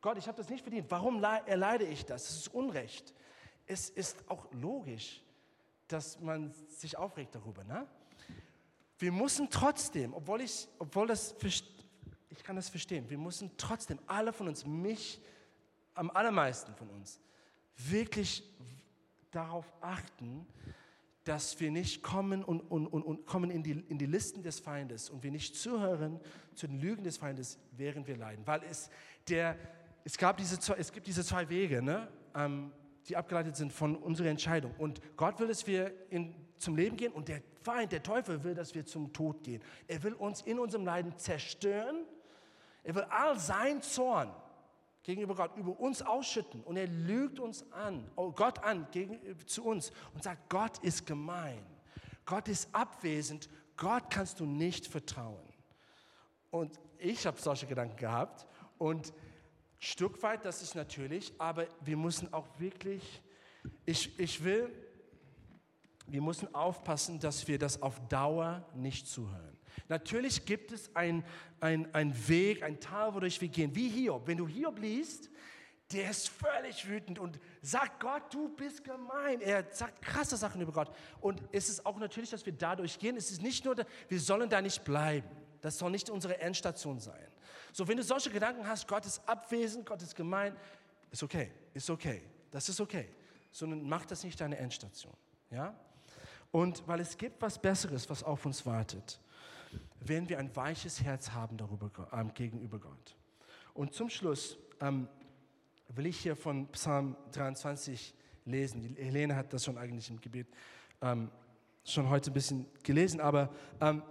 Gott, 0.00 0.16
ich 0.16 0.26
habe 0.26 0.38
das 0.38 0.48
nicht 0.48 0.62
verdient. 0.62 0.86
Warum 0.88 1.22
erleide 1.22 1.84
ich 1.84 2.06
das? 2.06 2.24
Das 2.24 2.36
ist 2.38 2.54
Unrecht. 2.54 3.12
Es 3.66 3.90
ist 3.90 4.24
auch 4.26 4.50
logisch, 4.52 5.22
dass 5.86 6.18
man 6.18 6.54
sich 6.70 6.96
aufregt 6.96 7.34
darüber. 7.34 7.62
Ne? 7.64 7.86
Wir 8.98 9.12
müssen 9.12 9.50
trotzdem, 9.50 10.14
obwohl 10.14 10.40
ich, 10.40 10.66
obwohl 10.78 11.08
das, 11.08 11.34
ich 12.30 12.42
kann 12.42 12.56
das 12.56 12.70
verstehen, 12.70 13.04
wir 13.10 13.18
müssen 13.18 13.50
trotzdem, 13.58 13.98
alle 14.06 14.32
von 14.32 14.48
uns, 14.48 14.64
mich 14.64 15.20
am 15.92 16.10
allermeisten 16.12 16.74
von 16.74 16.88
uns, 16.88 17.20
wirklich 17.76 18.42
darauf 19.30 19.70
achten, 19.82 20.46
dass 21.28 21.60
wir 21.60 21.70
nicht 21.70 22.02
kommen 22.02 22.42
und, 22.42 22.60
und, 22.60 22.86
und, 22.86 23.02
und 23.02 23.26
kommen 23.26 23.50
in 23.50 23.62
die, 23.62 23.84
in 23.88 23.98
die 23.98 24.06
Listen 24.06 24.42
des 24.42 24.60
Feindes 24.60 25.10
und 25.10 25.22
wir 25.22 25.30
nicht 25.30 25.54
zuhören 25.54 26.20
zu 26.54 26.66
den 26.66 26.80
Lügen 26.80 27.04
des 27.04 27.18
Feindes, 27.18 27.58
während 27.72 28.06
wir 28.06 28.16
leiden. 28.16 28.46
Weil 28.46 28.62
es, 28.62 28.88
der, 29.28 29.54
es, 30.04 30.16
gab 30.16 30.38
diese, 30.38 30.58
es 30.78 30.90
gibt 30.90 31.06
diese 31.06 31.22
zwei 31.22 31.46
Wege, 31.50 31.82
ne, 31.82 32.08
ähm, 32.34 32.72
die 33.08 33.16
abgeleitet 33.16 33.56
sind 33.56 33.74
von 33.74 33.94
unserer 33.94 34.28
Entscheidung. 34.28 34.74
Und 34.78 35.02
Gott 35.18 35.38
will, 35.38 35.48
dass 35.48 35.66
wir 35.66 35.92
in, 36.08 36.34
zum 36.56 36.76
Leben 36.76 36.96
gehen 36.96 37.12
und 37.12 37.28
der 37.28 37.42
Feind, 37.60 37.92
der 37.92 38.02
Teufel 38.02 38.42
will, 38.42 38.54
dass 38.54 38.74
wir 38.74 38.86
zum 38.86 39.12
Tod 39.12 39.42
gehen. 39.42 39.60
Er 39.86 40.02
will 40.02 40.14
uns 40.14 40.40
in 40.40 40.58
unserem 40.58 40.86
Leiden 40.86 41.14
zerstören. 41.18 42.06
Er 42.84 42.94
will 42.94 43.04
all 43.10 43.38
sein 43.38 43.82
Zorn 43.82 44.30
gegenüber 45.08 45.34
Gott 45.34 45.56
über 45.56 45.80
uns 45.80 46.02
ausschütten 46.02 46.62
und 46.64 46.76
er 46.76 46.86
lügt 46.86 47.40
uns 47.40 47.64
an, 47.72 48.10
oh 48.14 48.30
Gott 48.30 48.62
an 48.62 48.86
gegen, 48.90 49.18
zu 49.46 49.64
uns 49.64 49.90
und 50.12 50.22
sagt, 50.22 50.50
Gott 50.50 50.76
ist 50.80 51.06
gemein, 51.06 51.64
Gott 52.26 52.46
ist 52.46 52.68
abwesend, 52.74 53.48
Gott 53.78 54.10
kannst 54.10 54.38
du 54.38 54.44
nicht 54.44 54.86
vertrauen. 54.86 55.48
Und 56.50 56.78
ich 56.98 57.26
habe 57.26 57.40
solche 57.40 57.66
Gedanken 57.66 57.96
gehabt 57.96 58.46
und 58.76 59.14
Stück 59.78 60.22
weit, 60.22 60.44
das 60.44 60.60
ist 60.60 60.74
natürlich, 60.74 61.32
aber 61.38 61.68
wir 61.80 61.96
müssen 61.96 62.30
auch 62.34 62.46
wirklich, 62.58 63.22
ich, 63.86 64.18
ich 64.20 64.44
will, 64.44 64.70
wir 66.06 66.20
müssen 66.20 66.54
aufpassen, 66.54 67.18
dass 67.18 67.48
wir 67.48 67.58
das 67.58 67.80
auf 67.80 67.98
Dauer 68.08 68.62
nicht 68.74 69.08
zuhören. 69.08 69.57
Natürlich 69.88 70.44
gibt 70.44 70.72
es 70.72 70.94
einen 70.96 71.24
ein 71.60 72.28
Weg, 72.28 72.62
ein 72.62 72.78
Tal, 72.80 73.14
wodurch 73.14 73.40
wir 73.40 73.48
gehen. 73.48 73.74
Wie 73.74 73.88
Hiob. 73.88 74.26
Wenn 74.26 74.38
du 74.38 74.46
Hiob 74.46 74.78
liest, 74.78 75.30
der 75.92 76.10
ist 76.10 76.28
völlig 76.28 76.86
wütend 76.86 77.18
und 77.18 77.40
sagt, 77.62 78.00
Gott, 78.00 78.22
du 78.32 78.54
bist 78.54 78.84
gemein. 78.84 79.40
Er 79.40 79.64
sagt 79.72 80.02
krasse 80.02 80.36
Sachen 80.36 80.60
über 80.60 80.72
Gott. 80.72 80.94
Und 81.20 81.42
es 81.50 81.68
ist 81.68 81.86
auch 81.86 81.98
natürlich, 81.98 82.30
dass 82.30 82.44
wir 82.44 82.52
dadurch 82.52 82.98
gehen. 82.98 83.16
Es 83.16 83.30
ist 83.30 83.42
nicht 83.42 83.64
nur, 83.64 83.76
wir 84.08 84.20
sollen 84.20 84.50
da 84.50 84.60
nicht 84.60 84.84
bleiben. 84.84 85.28
Das 85.60 85.78
soll 85.78 85.90
nicht 85.90 86.10
unsere 86.10 86.38
Endstation 86.40 87.00
sein. 87.00 87.26
So, 87.72 87.88
wenn 87.88 87.96
du 87.96 88.02
solche 88.02 88.30
Gedanken 88.30 88.66
hast, 88.66 88.86
Gott 88.86 89.06
ist 89.06 89.26
abwesend, 89.26 89.86
Gott 89.86 90.02
ist 90.02 90.14
gemein, 90.14 90.54
ist 91.10 91.22
okay, 91.22 91.50
ist 91.74 91.88
okay, 91.90 92.22
das 92.50 92.68
ist 92.68 92.80
okay. 92.80 93.08
Sondern 93.50 93.88
mach 93.88 94.04
das 94.04 94.24
nicht 94.24 94.40
deine 94.40 94.58
Endstation. 94.58 95.14
Ja? 95.50 95.74
Und 96.52 96.86
weil 96.86 97.00
es 97.00 97.16
gibt 97.16 97.40
was 97.40 97.58
Besseres, 97.58 98.08
was 98.08 98.22
auf 98.22 98.44
uns 98.46 98.64
wartet 98.66 99.18
wenn 100.00 100.28
wir 100.28 100.38
ein 100.38 100.54
weiches 100.54 101.02
Herz 101.02 101.30
haben 101.30 101.56
darüber, 101.56 101.90
ähm, 102.12 102.32
gegenüber 102.34 102.78
Gott. 102.78 103.16
Und 103.74 103.94
zum 103.94 104.08
Schluss 104.08 104.58
ähm, 104.80 105.08
will 105.88 106.06
ich 106.06 106.18
hier 106.18 106.36
von 106.36 106.66
Psalm 106.68 107.16
23 107.32 108.14
lesen. 108.44 108.82
Die 108.82 109.02
Helene 109.02 109.36
hat 109.36 109.52
das 109.52 109.64
schon 109.64 109.78
eigentlich 109.78 110.10
im 110.10 110.20
Gebet 110.20 110.48
ähm, 111.00 111.30
schon 111.84 112.08
heute 112.08 112.30
ein 112.30 112.34
bisschen 112.34 112.66
gelesen, 112.82 113.20
aber 113.20 113.50
ähm, 113.80 114.02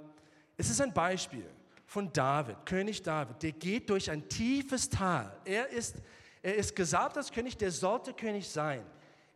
es 0.56 0.70
ist 0.70 0.82
ein 0.82 0.93
Beispiel 0.93 1.46
von 1.86 2.12
David, 2.12 2.65
König 2.65 3.02
David. 3.02 3.41
Der 3.41 3.52
geht 3.52 3.89
durch 3.89 4.10
ein 4.10 4.28
tiefes 4.28 4.89
Tal. 4.89 5.36
Er 5.46 5.70
ist, 5.70 5.96
er 6.41 6.56
ist 6.56 6.76
gesagt 6.76 7.17
als 7.17 7.32
König, 7.32 7.58
der 7.58 7.72
sollte 7.72 8.13
König 8.13 8.48
sein, 8.48 8.84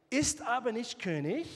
ist 0.10 0.42
aber 0.42 0.72
nicht 0.72 1.00
König, 1.00 1.48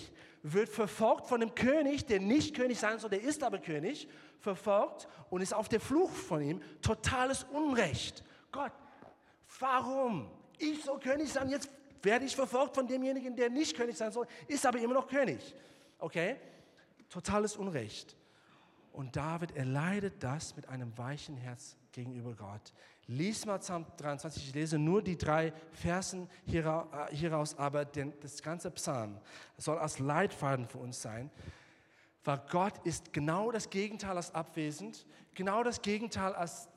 wird 0.54 0.70
verfolgt 0.70 1.26
von 1.26 1.40
dem 1.40 1.56
König, 1.56 2.06
der 2.06 2.20
nicht 2.20 2.56
König 2.56 2.80
sein 2.80 3.00
soll, 3.00 3.10
der 3.10 3.22
ist 3.22 3.42
aber 3.42 3.58
König 3.58 4.08
verfolgt 4.40 5.08
und 5.32 5.42
ist 5.42 5.56
auf 5.56 5.68
der 5.70 5.80
Flucht 5.80 6.16
von 6.16 6.40
ihm. 6.40 6.62
Totales 6.84 7.46
Unrecht. 7.46 8.24
Gott, 8.52 8.72
warum? 9.60 10.30
Ich 10.60 10.84
soll 10.84 11.00
König 11.00 11.34
sein, 11.34 11.50
jetzt 11.50 11.70
werde 12.04 12.26
ich 12.26 12.36
verfolgt 12.36 12.76
von 12.76 12.88
demjenigen, 12.88 13.36
der 13.36 13.50
nicht 13.50 13.76
König 13.76 13.98
sein 13.98 14.12
soll, 14.12 14.28
ist 14.48 14.64
aber 14.68 14.78
immer 14.78 14.94
noch 14.94 15.08
König. 15.08 15.56
Okay? 15.98 16.36
Totales 17.10 17.56
Unrecht. 17.56 18.16
Und 18.92 19.16
David 19.16 19.56
erleidet 19.56 20.22
das 20.22 20.56
mit 20.56 20.70
einem 20.70 20.96
weichen 20.96 21.38
Herz 21.38 21.76
gegenüber 21.92 22.36
Gott. 22.36 22.72
Lies 23.08 23.46
mal 23.46 23.60
Psalm 23.60 23.86
23, 23.98 24.48
ich 24.48 24.56
lese 24.56 24.80
nur 24.80 25.02
die 25.02 25.18
drei 25.18 25.54
Versen 25.72 26.28
hieraus, 26.46 27.58
aber 27.58 27.86
das 27.86 28.42
ganze 28.42 28.72
Psalm 28.72 29.20
soll 29.58 29.78
als 29.78 30.00
Leitfaden 30.00 30.68
für 30.68 30.80
uns 30.80 31.02
sein 31.02 31.30
Weil 32.24 32.42
Gott 32.50 32.74
ist 32.84 33.14
genau 33.14 33.52
das 33.52 33.70
Gegenteil 33.70 34.18
als 34.18 34.34
abwesend, 34.34 35.06
genau 35.36 35.64
das 35.64 35.82
Gegenteil 35.82 36.34
als 36.34 36.68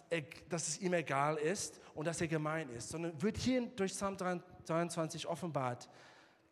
dass 0.49 0.69
es 0.69 0.81
ihm 0.81 0.95
egal 0.95 1.37
ist 1.37 1.81
und 1.95 2.07
dass 2.07 2.21
er 2.21 2.29
gemein 2.29 2.71
ist, 2.71 2.89
sondern 2.89 3.21
wird 3.21 3.37
hier 3.37 3.67
durch 3.67 3.93
Psalm 3.93 4.17
23 4.17 5.27
offenbart 5.27 5.89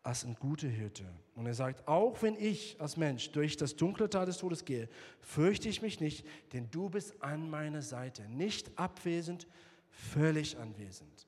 als 0.07 0.23
ein 0.23 0.35
guter 0.35 0.69
Hirte. 0.69 1.03
Und 1.35 1.47
er 1.47 1.53
sagt, 1.53 1.85
auch 1.85 2.21
wenn 2.21 2.37
ich 2.37 2.79
als 2.79 2.95
Mensch 2.95 3.29
durch 3.31 3.57
das 3.57 3.75
dunkle 3.75 4.09
Tal 4.09 4.25
des 4.25 4.37
Todes 4.37 4.63
gehe, 4.63 4.87
fürchte 5.19 5.67
ich 5.67 5.81
mich 5.81 5.99
nicht, 5.99 6.25
denn 6.53 6.71
du 6.71 6.89
bist 6.89 7.21
an 7.21 7.49
meiner 7.49 7.81
Seite, 7.81 8.21
nicht 8.29 8.79
abwesend, 8.79 9.47
völlig 9.89 10.57
anwesend. 10.57 11.27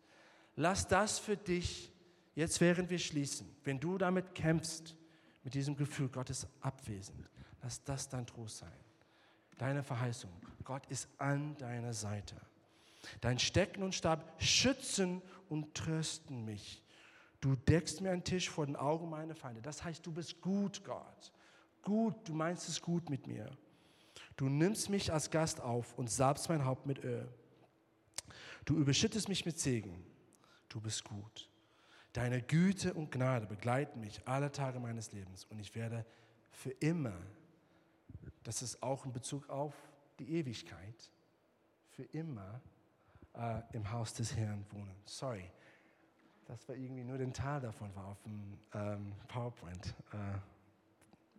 Lass 0.55 0.87
das 0.87 1.19
für 1.19 1.35
dich, 1.35 1.91
jetzt 2.35 2.61
während 2.61 2.89
wir 2.89 2.99
schließen, 2.99 3.53
wenn 3.65 3.81
du 3.81 3.97
damit 3.97 4.33
kämpfst, 4.33 4.95
mit 5.43 5.55
diesem 5.55 5.75
Gefühl, 5.75 6.07
Gott 6.07 6.29
ist 6.29 6.47
abwesend, 6.61 7.29
lass 7.61 7.83
das 7.83 8.07
dein 8.07 8.25
Trost 8.25 8.59
sein. 8.59 8.71
Deine 9.57 9.83
Verheißung, 9.83 10.31
Gott 10.63 10.85
ist 10.85 11.09
an 11.17 11.57
deiner 11.57 11.91
Seite. 11.91 12.37
Dein 13.19 13.39
Stecken 13.39 13.83
und 13.83 13.93
Stab 13.93 14.41
schützen 14.41 15.21
und 15.49 15.75
trösten 15.75 16.45
mich. 16.45 16.81
Du 17.41 17.55
deckst 17.55 18.01
mir 18.01 18.11
einen 18.11 18.23
Tisch 18.23 18.49
vor 18.49 18.65
den 18.65 18.75
Augen 18.75 19.09
meiner 19.09 19.35
Feinde. 19.35 19.61
Das 19.61 19.83
heißt, 19.83 20.05
du 20.05 20.11
bist 20.11 20.41
gut, 20.41 20.83
Gott. 20.83 21.31
Gut, 21.81 22.27
du 22.27 22.33
meinst 22.33 22.67
es 22.67 22.81
gut 22.81 23.09
mit 23.09 23.27
mir. 23.27 23.49
Du 24.35 24.49
nimmst 24.49 24.89
mich 24.89 25.11
als 25.11 25.31
Gast 25.31 25.61
auf 25.61 25.97
und 25.97 26.09
salbst 26.09 26.49
mein 26.49 26.65
Haupt 26.65 26.85
mit 26.85 27.03
Öl. 27.03 27.27
Du 28.65 28.77
überschüttest 28.77 29.29
mich 29.29 29.45
mit 29.45 29.59
Segen. 29.59 30.05
Du 30.67 30.81
bist 30.81 31.03
gut. 31.03 31.49
Deine 32.13 32.41
Güte 32.41 32.93
und 32.93 33.11
Gnade 33.11 33.45
begleiten 33.45 33.99
mich 33.99 34.27
alle 34.27 34.51
Tage 34.51 34.79
meines 34.79 35.11
Lebens 35.11 35.45
und 35.45 35.59
ich 35.59 35.75
werde 35.75 36.05
für 36.51 36.71
immer, 36.71 37.17
das 38.43 38.61
ist 38.61 38.81
auch 38.81 39.05
in 39.05 39.13
Bezug 39.13 39.49
auf 39.49 39.75
die 40.17 40.29
Ewigkeit, 40.33 41.11
für 41.91 42.03
immer 42.03 42.61
äh, 43.35 43.61
im 43.73 43.91
Haus 43.91 44.13
des 44.13 44.35
Herrn 44.35 44.65
wohnen. 44.71 44.95
Sorry, 45.05 45.51
das 46.49 46.67
war 46.67 46.75
irgendwie 46.75 47.03
nur 47.03 47.19
den 47.19 47.31
Teil 47.31 47.61
davon 47.61 47.95
war 47.95 48.07
auf 48.07 48.21
dem 48.23 48.57
ähm, 48.73 49.13
PowerPoint. 49.27 49.93
Äh, 50.11 50.39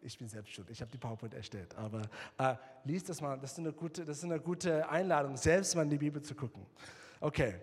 ich 0.03 0.17
bin 0.17 0.29
selbst 0.29 0.55
schuld, 0.55 0.71
ich 0.71 0.81
habe 0.81 0.91
die 0.93 0.99
PowerPoint 0.99 1.35
erstellt. 1.35 1.75
Aber 1.75 2.03
äh, 2.39 2.55
lies 2.85 3.03
das 3.03 3.21
mal, 3.21 3.37
das 3.37 3.53
ist, 3.53 3.59
eine 3.59 3.73
gute, 3.73 4.05
das 4.05 4.19
ist 4.19 4.25
eine 4.25 4.39
gute 4.39 4.89
Einladung, 4.89 5.37
selbst 5.37 5.75
mal 5.75 5.83
in 5.83 5.91
die 5.91 5.99
Bibel 5.99 6.23
zu 6.23 6.37
gucken. 6.37 6.65
Okay, 7.19 7.61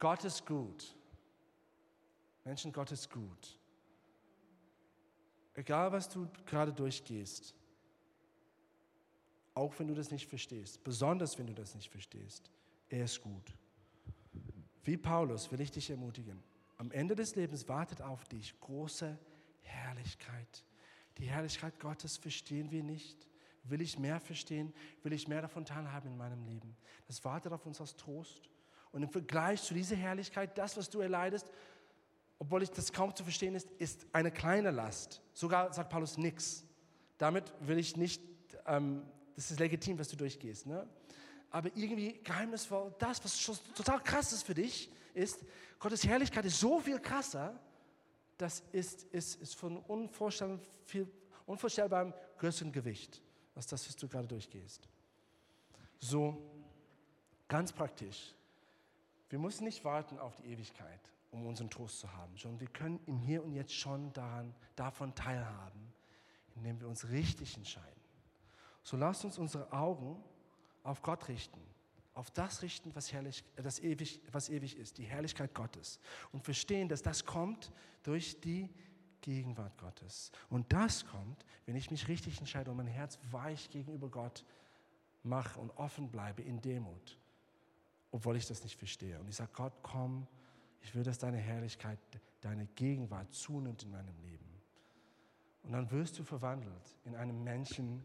Gott 0.00 0.24
ist 0.24 0.44
gut. 0.44 0.96
Menschen, 2.44 2.72
Gott 2.72 2.90
ist 2.90 3.08
gut. 3.08 3.56
Egal, 5.54 5.92
was 5.92 6.08
du 6.08 6.28
gerade 6.44 6.72
durchgehst, 6.72 7.54
auch 9.54 9.72
wenn 9.78 9.86
du 9.86 9.94
das 9.94 10.10
nicht 10.10 10.26
verstehst, 10.26 10.82
besonders 10.82 11.38
wenn 11.38 11.46
du 11.46 11.54
das 11.54 11.76
nicht 11.76 11.88
verstehst, 11.88 12.50
er 12.88 13.04
ist 13.04 13.22
gut. 13.22 13.54
Wie 14.82 14.96
Paulus 14.96 15.52
will 15.52 15.60
ich 15.60 15.70
dich 15.70 15.90
ermutigen. 15.90 16.47
Am 16.78 16.92
Ende 16.92 17.16
des 17.16 17.34
Lebens 17.34 17.68
wartet 17.68 18.00
auf 18.02 18.24
dich 18.24 18.58
große 18.60 19.18
Herrlichkeit. 19.62 20.64
Die 21.18 21.26
Herrlichkeit 21.26 21.80
Gottes 21.80 22.16
verstehen 22.16 22.70
wir 22.70 22.84
nicht. 22.84 23.28
Will 23.64 23.80
ich 23.80 23.98
mehr 23.98 24.20
verstehen? 24.20 24.72
Will 25.02 25.12
ich 25.12 25.26
mehr 25.26 25.42
davon 25.42 25.64
teilhaben 25.64 26.12
in 26.12 26.16
meinem 26.16 26.44
Leben? 26.44 26.76
Das 27.08 27.24
wartet 27.24 27.52
auf 27.52 27.66
uns 27.66 27.80
als 27.80 27.96
Trost. 27.96 28.48
Und 28.92 29.02
im 29.02 29.10
Vergleich 29.10 29.60
zu 29.60 29.74
dieser 29.74 29.96
Herrlichkeit, 29.96 30.56
das, 30.56 30.76
was 30.76 30.88
du 30.88 31.00
erleidest, 31.00 31.50
obwohl 32.38 32.62
ich 32.62 32.70
das 32.70 32.92
kaum 32.92 33.14
zu 33.14 33.24
verstehen 33.24 33.56
ist, 33.56 33.68
ist 33.72 34.06
eine 34.12 34.30
kleine 34.30 34.70
Last. 34.70 35.20
Sogar 35.34 35.72
sagt 35.72 35.90
Paulus 35.90 36.16
nichts. 36.16 36.64
Damit 37.18 37.52
will 37.60 37.78
ich 37.78 37.96
nicht, 37.96 38.22
ähm, 38.66 39.02
das 39.34 39.50
ist 39.50 39.58
legitim, 39.58 39.98
was 39.98 40.08
du 40.08 40.16
durchgehst. 40.16 40.66
Ne? 40.66 40.88
aber 41.50 41.70
irgendwie 41.74 42.20
geheimnisvoll, 42.22 42.94
das, 42.98 43.22
was 43.24 43.62
total 43.74 44.02
krass 44.02 44.32
ist 44.32 44.42
für 44.42 44.54
dich, 44.54 44.90
ist, 45.18 45.44
Gottes 45.78 46.06
Herrlichkeit 46.06 46.44
ist 46.44 46.60
so 46.60 46.80
viel 46.80 46.98
krasser, 47.00 47.60
das 48.38 48.62
ist, 48.72 49.02
ist, 49.12 49.40
ist 49.42 49.54
von 49.56 49.76
unvorstellbarem, 49.78 50.62
viel, 50.86 51.10
unvorstellbarem 51.46 52.14
größeren 52.38 52.72
Gewicht, 52.72 53.20
als 53.54 53.66
das, 53.66 53.86
was 53.88 53.96
du 53.96 54.08
gerade 54.08 54.28
durchgehst. 54.28 54.88
So, 56.00 56.38
ganz 57.48 57.72
praktisch. 57.72 58.34
Wir 59.28 59.38
müssen 59.38 59.64
nicht 59.64 59.84
warten 59.84 60.18
auf 60.18 60.36
die 60.36 60.46
Ewigkeit, 60.46 61.00
um 61.32 61.46
unseren 61.46 61.68
Trost 61.68 61.98
zu 61.98 62.12
haben, 62.12 62.36
sondern 62.36 62.60
wir 62.60 62.68
können 62.68 63.00
im 63.06 63.18
Hier 63.18 63.44
und 63.44 63.52
Jetzt 63.52 63.74
schon 63.74 64.12
daran, 64.12 64.54
davon 64.76 65.14
teilhaben, 65.14 65.92
indem 66.54 66.80
wir 66.80 66.88
uns 66.88 67.08
richtig 67.08 67.56
entscheiden. 67.56 68.00
So 68.82 68.96
lasst 68.96 69.24
uns 69.24 69.36
unsere 69.36 69.70
Augen 69.72 70.22
auf 70.82 71.02
Gott 71.02 71.28
richten, 71.28 71.60
auf 72.18 72.32
das 72.32 72.62
richten, 72.62 72.92
was, 72.96 73.12
herrlich, 73.12 73.44
das 73.54 73.78
ewig, 73.78 74.20
was 74.32 74.48
ewig 74.48 74.76
ist, 74.76 74.98
die 74.98 75.04
Herrlichkeit 75.04 75.54
Gottes. 75.54 76.00
Und 76.32 76.42
verstehen, 76.42 76.88
dass 76.88 77.00
das 77.00 77.24
kommt 77.24 77.70
durch 78.02 78.40
die 78.40 78.68
Gegenwart 79.20 79.78
Gottes. 79.78 80.32
Und 80.50 80.72
das 80.72 81.06
kommt, 81.06 81.44
wenn 81.64 81.76
ich 81.76 81.92
mich 81.92 82.08
richtig 82.08 82.38
entscheide 82.38 82.72
und 82.72 82.76
mein 82.76 82.88
Herz 82.88 83.20
weich 83.30 83.70
gegenüber 83.70 84.08
Gott 84.08 84.44
mache 85.22 85.60
und 85.60 85.70
offen 85.76 86.10
bleibe 86.10 86.42
in 86.42 86.60
Demut, 86.60 87.20
obwohl 88.10 88.36
ich 88.36 88.46
das 88.46 88.64
nicht 88.64 88.76
verstehe. 88.76 89.20
Und 89.20 89.28
ich 89.28 89.36
sage, 89.36 89.50
Gott, 89.54 89.74
komm, 89.82 90.26
ich 90.80 90.92
will, 90.96 91.04
dass 91.04 91.18
deine 91.18 91.38
Herrlichkeit, 91.38 92.00
deine 92.40 92.66
Gegenwart 92.74 93.32
zunimmt 93.32 93.84
in 93.84 93.92
meinem 93.92 94.18
Leben. 94.22 94.60
Und 95.62 95.70
dann 95.70 95.88
wirst 95.92 96.18
du 96.18 96.24
verwandelt 96.24 96.98
in 97.04 97.14
einen 97.14 97.44
Menschen, 97.44 98.04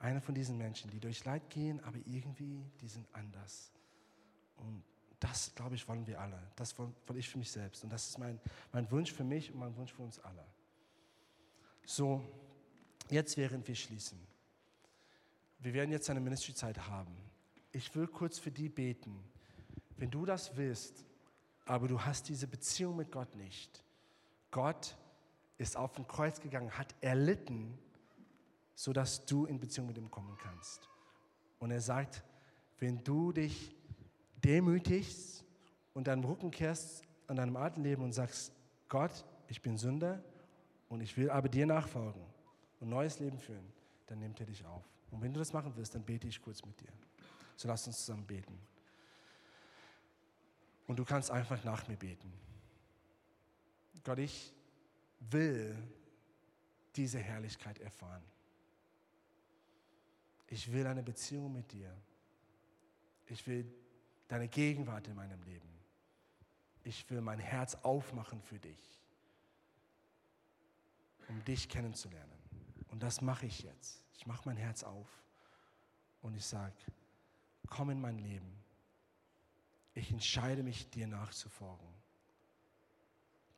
einer 0.00 0.20
von 0.20 0.34
diesen 0.34 0.56
Menschen, 0.56 0.90
die 0.90 0.98
durch 0.98 1.24
Leid 1.24 1.48
gehen, 1.50 1.78
aber 1.84 1.98
irgendwie, 2.06 2.64
die 2.80 2.88
sind 2.88 3.06
anders. 3.12 3.70
Und 4.56 4.82
das, 5.20 5.54
glaube 5.54 5.74
ich, 5.74 5.86
wollen 5.86 6.06
wir 6.06 6.18
alle. 6.20 6.40
Das 6.56 6.76
wollte 6.78 7.18
ich 7.18 7.28
für 7.28 7.38
mich 7.38 7.52
selbst. 7.52 7.84
Und 7.84 7.90
das 7.90 8.08
ist 8.08 8.18
mein, 8.18 8.40
mein 8.72 8.90
Wunsch 8.90 9.12
für 9.12 9.24
mich 9.24 9.52
und 9.52 9.60
mein 9.60 9.76
Wunsch 9.76 9.92
für 9.92 10.02
uns 10.02 10.18
alle. 10.20 10.44
So, 11.84 12.24
jetzt 13.10 13.36
während 13.36 13.68
wir 13.68 13.74
schließen. 13.74 14.18
Wir 15.58 15.74
werden 15.74 15.90
jetzt 15.90 16.08
eine 16.08 16.20
Ministry-Zeit 16.20 16.88
haben. 16.88 17.14
Ich 17.72 17.94
will 17.94 18.06
kurz 18.06 18.38
für 18.38 18.50
die 18.50 18.70
beten. 18.70 19.22
Wenn 19.98 20.10
du 20.10 20.24
das 20.24 20.56
willst, 20.56 21.04
aber 21.66 21.86
du 21.86 22.00
hast 22.00 22.28
diese 22.30 22.46
Beziehung 22.46 22.96
mit 22.96 23.12
Gott 23.12 23.36
nicht. 23.36 23.84
Gott 24.50 24.96
ist 25.58 25.76
auf 25.76 25.92
dem 25.92 26.06
Kreuz 26.06 26.40
gegangen, 26.40 26.70
hat 26.78 26.94
erlitten, 27.02 27.78
sodass 28.80 29.26
du 29.26 29.44
in 29.44 29.60
Beziehung 29.60 29.88
mit 29.88 29.98
ihm 29.98 30.10
kommen 30.10 30.38
kannst. 30.38 30.88
Und 31.58 31.70
er 31.70 31.82
sagt, 31.82 32.24
wenn 32.78 33.04
du 33.04 33.30
dich 33.30 33.76
demütigst 34.42 35.44
und 35.92 36.06
deinen 36.06 36.24
Rücken 36.24 36.50
kehrst 36.50 37.02
an 37.26 37.36
deinem 37.36 37.56
alten 37.56 37.82
Leben 37.82 38.02
und 38.02 38.14
sagst, 38.14 38.52
Gott, 38.88 39.26
ich 39.48 39.60
bin 39.60 39.76
Sünder 39.76 40.24
und 40.88 41.02
ich 41.02 41.14
will 41.18 41.28
aber 41.28 41.50
dir 41.50 41.66
nachfolgen 41.66 42.22
und 42.80 42.88
neues 42.88 43.18
Leben 43.18 43.38
führen, 43.38 43.70
dann 44.06 44.18
nimmt 44.18 44.40
er 44.40 44.46
dich 44.46 44.64
auf. 44.64 44.82
Und 45.10 45.20
wenn 45.20 45.34
du 45.34 45.40
das 45.40 45.52
machen 45.52 45.74
willst, 45.76 45.94
dann 45.94 46.02
bete 46.02 46.26
ich 46.26 46.40
kurz 46.40 46.64
mit 46.64 46.80
dir. 46.80 46.92
So 47.56 47.68
lass 47.68 47.86
uns 47.86 47.98
zusammen 47.98 48.26
beten. 48.26 48.58
Und 50.86 50.98
du 50.98 51.04
kannst 51.04 51.30
einfach 51.30 51.62
nach 51.64 51.86
mir 51.86 51.98
beten. 51.98 52.32
Gott, 54.04 54.20
ich 54.20 54.54
will 55.18 55.76
diese 56.96 57.18
Herrlichkeit 57.18 57.78
erfahren. 57.78 58.22
Ich 60.50 60.70
will 60.72 60.86
eine 60.86 61.02
Beziehung 61.02 61.52
mit 61.52 61.70
dir. 61.72 61.96
Ich 63.26 63.46
will 63.46 63.72
deine 64.26 64.48
Gegenwart 64.48 65.06
in 65.06 65.14
meinem 65.14 65.40
Leben. 65.44 65.68
Ich 66.82 67.08
will 67.08 67.20
mein 67.20 67.38
Herz 67.38 67.76
aufmachen 67.76 68.42
für 68.42 68.58
dich, 68.58 69.00
um 71.28 71.42
dich 71.44 71.68
kennenzulernen. 71.68 72.38
Und 72.88 73.02
das 73.02 73.20
mache 73.20 73.46
ich 73.46 73.62
jetzt. 73.62 74.02
Ich 74.14 74.26
mache 74.26 74.42
mein 74.44 74.56
Herz 74.56 74.82
auf 74.82 75.08
und 76.20 76.34
ich 76.34 76.44
sage, 76.44 76.74
komm 77.68 77.90
in 77.90 78.00
mein 78.00 78.18
Leben. 78.18 78.52
Ich 79.94 80.10
entscheide 80.10 80.64
mich, 80.64 80.90
dir 80.90 81.06
nachzufolgen. 81.06 81.88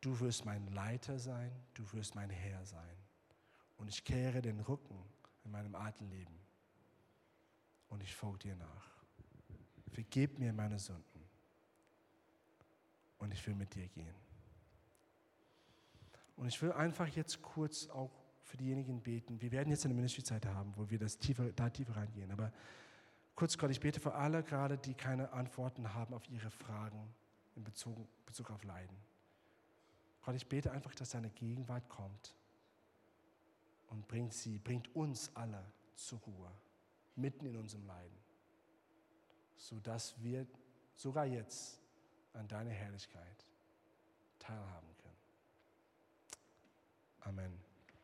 Du 0.02 0.20
wirst 0.20 0.44
mein 0.44 0.66
Leiter 0.66 1.18
sein, 1.18 1.52
du 1.72 1.90
wirst 1.92 2.14
mein 2.14 2.28
Herr 2.28 2.66
sein. 2.66 2.96
Und 3.78 3.88
ich 3.88 4.04
kehre 4.04 4.42
den 4.42 4.60
Rücken 4.60 5.02
in 5.44 5.52
meinem 5.52 5.74
alten 5.74 6.10
Leben 6.10 6.41
und 7.92 8.02
ich 8.02 8.14
folge 8.14 8.38
dir 8.38 8.56
nach. 8.56 8.90
Vergib 9.90 10.38
mir 10.38 10.52
meine 10.54 10.78
Sünden 10.78 11.22
und 13.18 13.32
ich 13.32 13.46
will 13.46 13.54
mit 13.54 13.74
dir 13.74 13.86
gehen. 13.88 14.14
Und 16.36 16.48
ich 16.48 16.60
will 16.62 16.72
einfach 16.72 17.06
jetzt 17.08 17.42
kurz 17.42 17.88
auch 17.88 18.10
für 18.40 18.56
diejenigen 18.56 19.02
beten. 19.02 19.40
Wir 19.42 19.52
werden 19.52 19.68
jetzt 19.68 19.84
eine 19.84 19.92
Ministry-Zeit 19.92 20.46
haben, 20.46 20.72
wo 20.76 20.88
wir 20.88 20.98
das 20.98 21.18
tiefer, 21.18 21.52
da 21.52 21.68
tiefer 21.68 21.94
reingehen. 21.94 22.32
Aber 22.32 22.50
kurz 23.34 23.58
Gott, 23.58 23.70
ich 23.70 23.80
bete 23.80 24.00
für 24.00 24.14
alle 24.14 24.42
gerade, 24.42 24.78
die 24.78 24.94
keine 24.94 25.30
Antworten 25.32 25.92
haben 25.92 26.14
auf 26.14 26.26
ihre 26.30 26.50
Fragen 26.50 27.14
in 27.56 27.62
Bezug, 27.62 28.08
Bezug 28.24 28.50
auf 28.50 28.64
Leiden. 28.64 28.96
Gott, 30.22 30.34
ich 30.34 30.48
bete 30.48 30.72
einfach, 30.72 30.94
dass 30.94 31.10
deine 31.10 31.28
Gegenwart 31.28 31.86
kommt 31.90 32.34
und 33.90 34.08
bringt 34.08 34.32
sie, 34.32 34.58
bringt 34.58 34.94
uns 34.96 35.30
alle 35.36 35.62
zur 35.94 36.18
Ruhe, 36.20 36.50
mitten 37.16 37.46
in 37.46 37.56
unserem 37.56 37.86
Leiden, 37.86 38.18
sodass 39.56 40.14
wir 40.22 40.46
sogar 40.94 41.26
jetzt 41.26 41.80
an 42.32 42.48
deiner 42.48 42.70
Herrlichkeit 42.70 43.46
teilhaben 44.38 44.96
können. 44.96 45.16
Amen. 47.20 47.71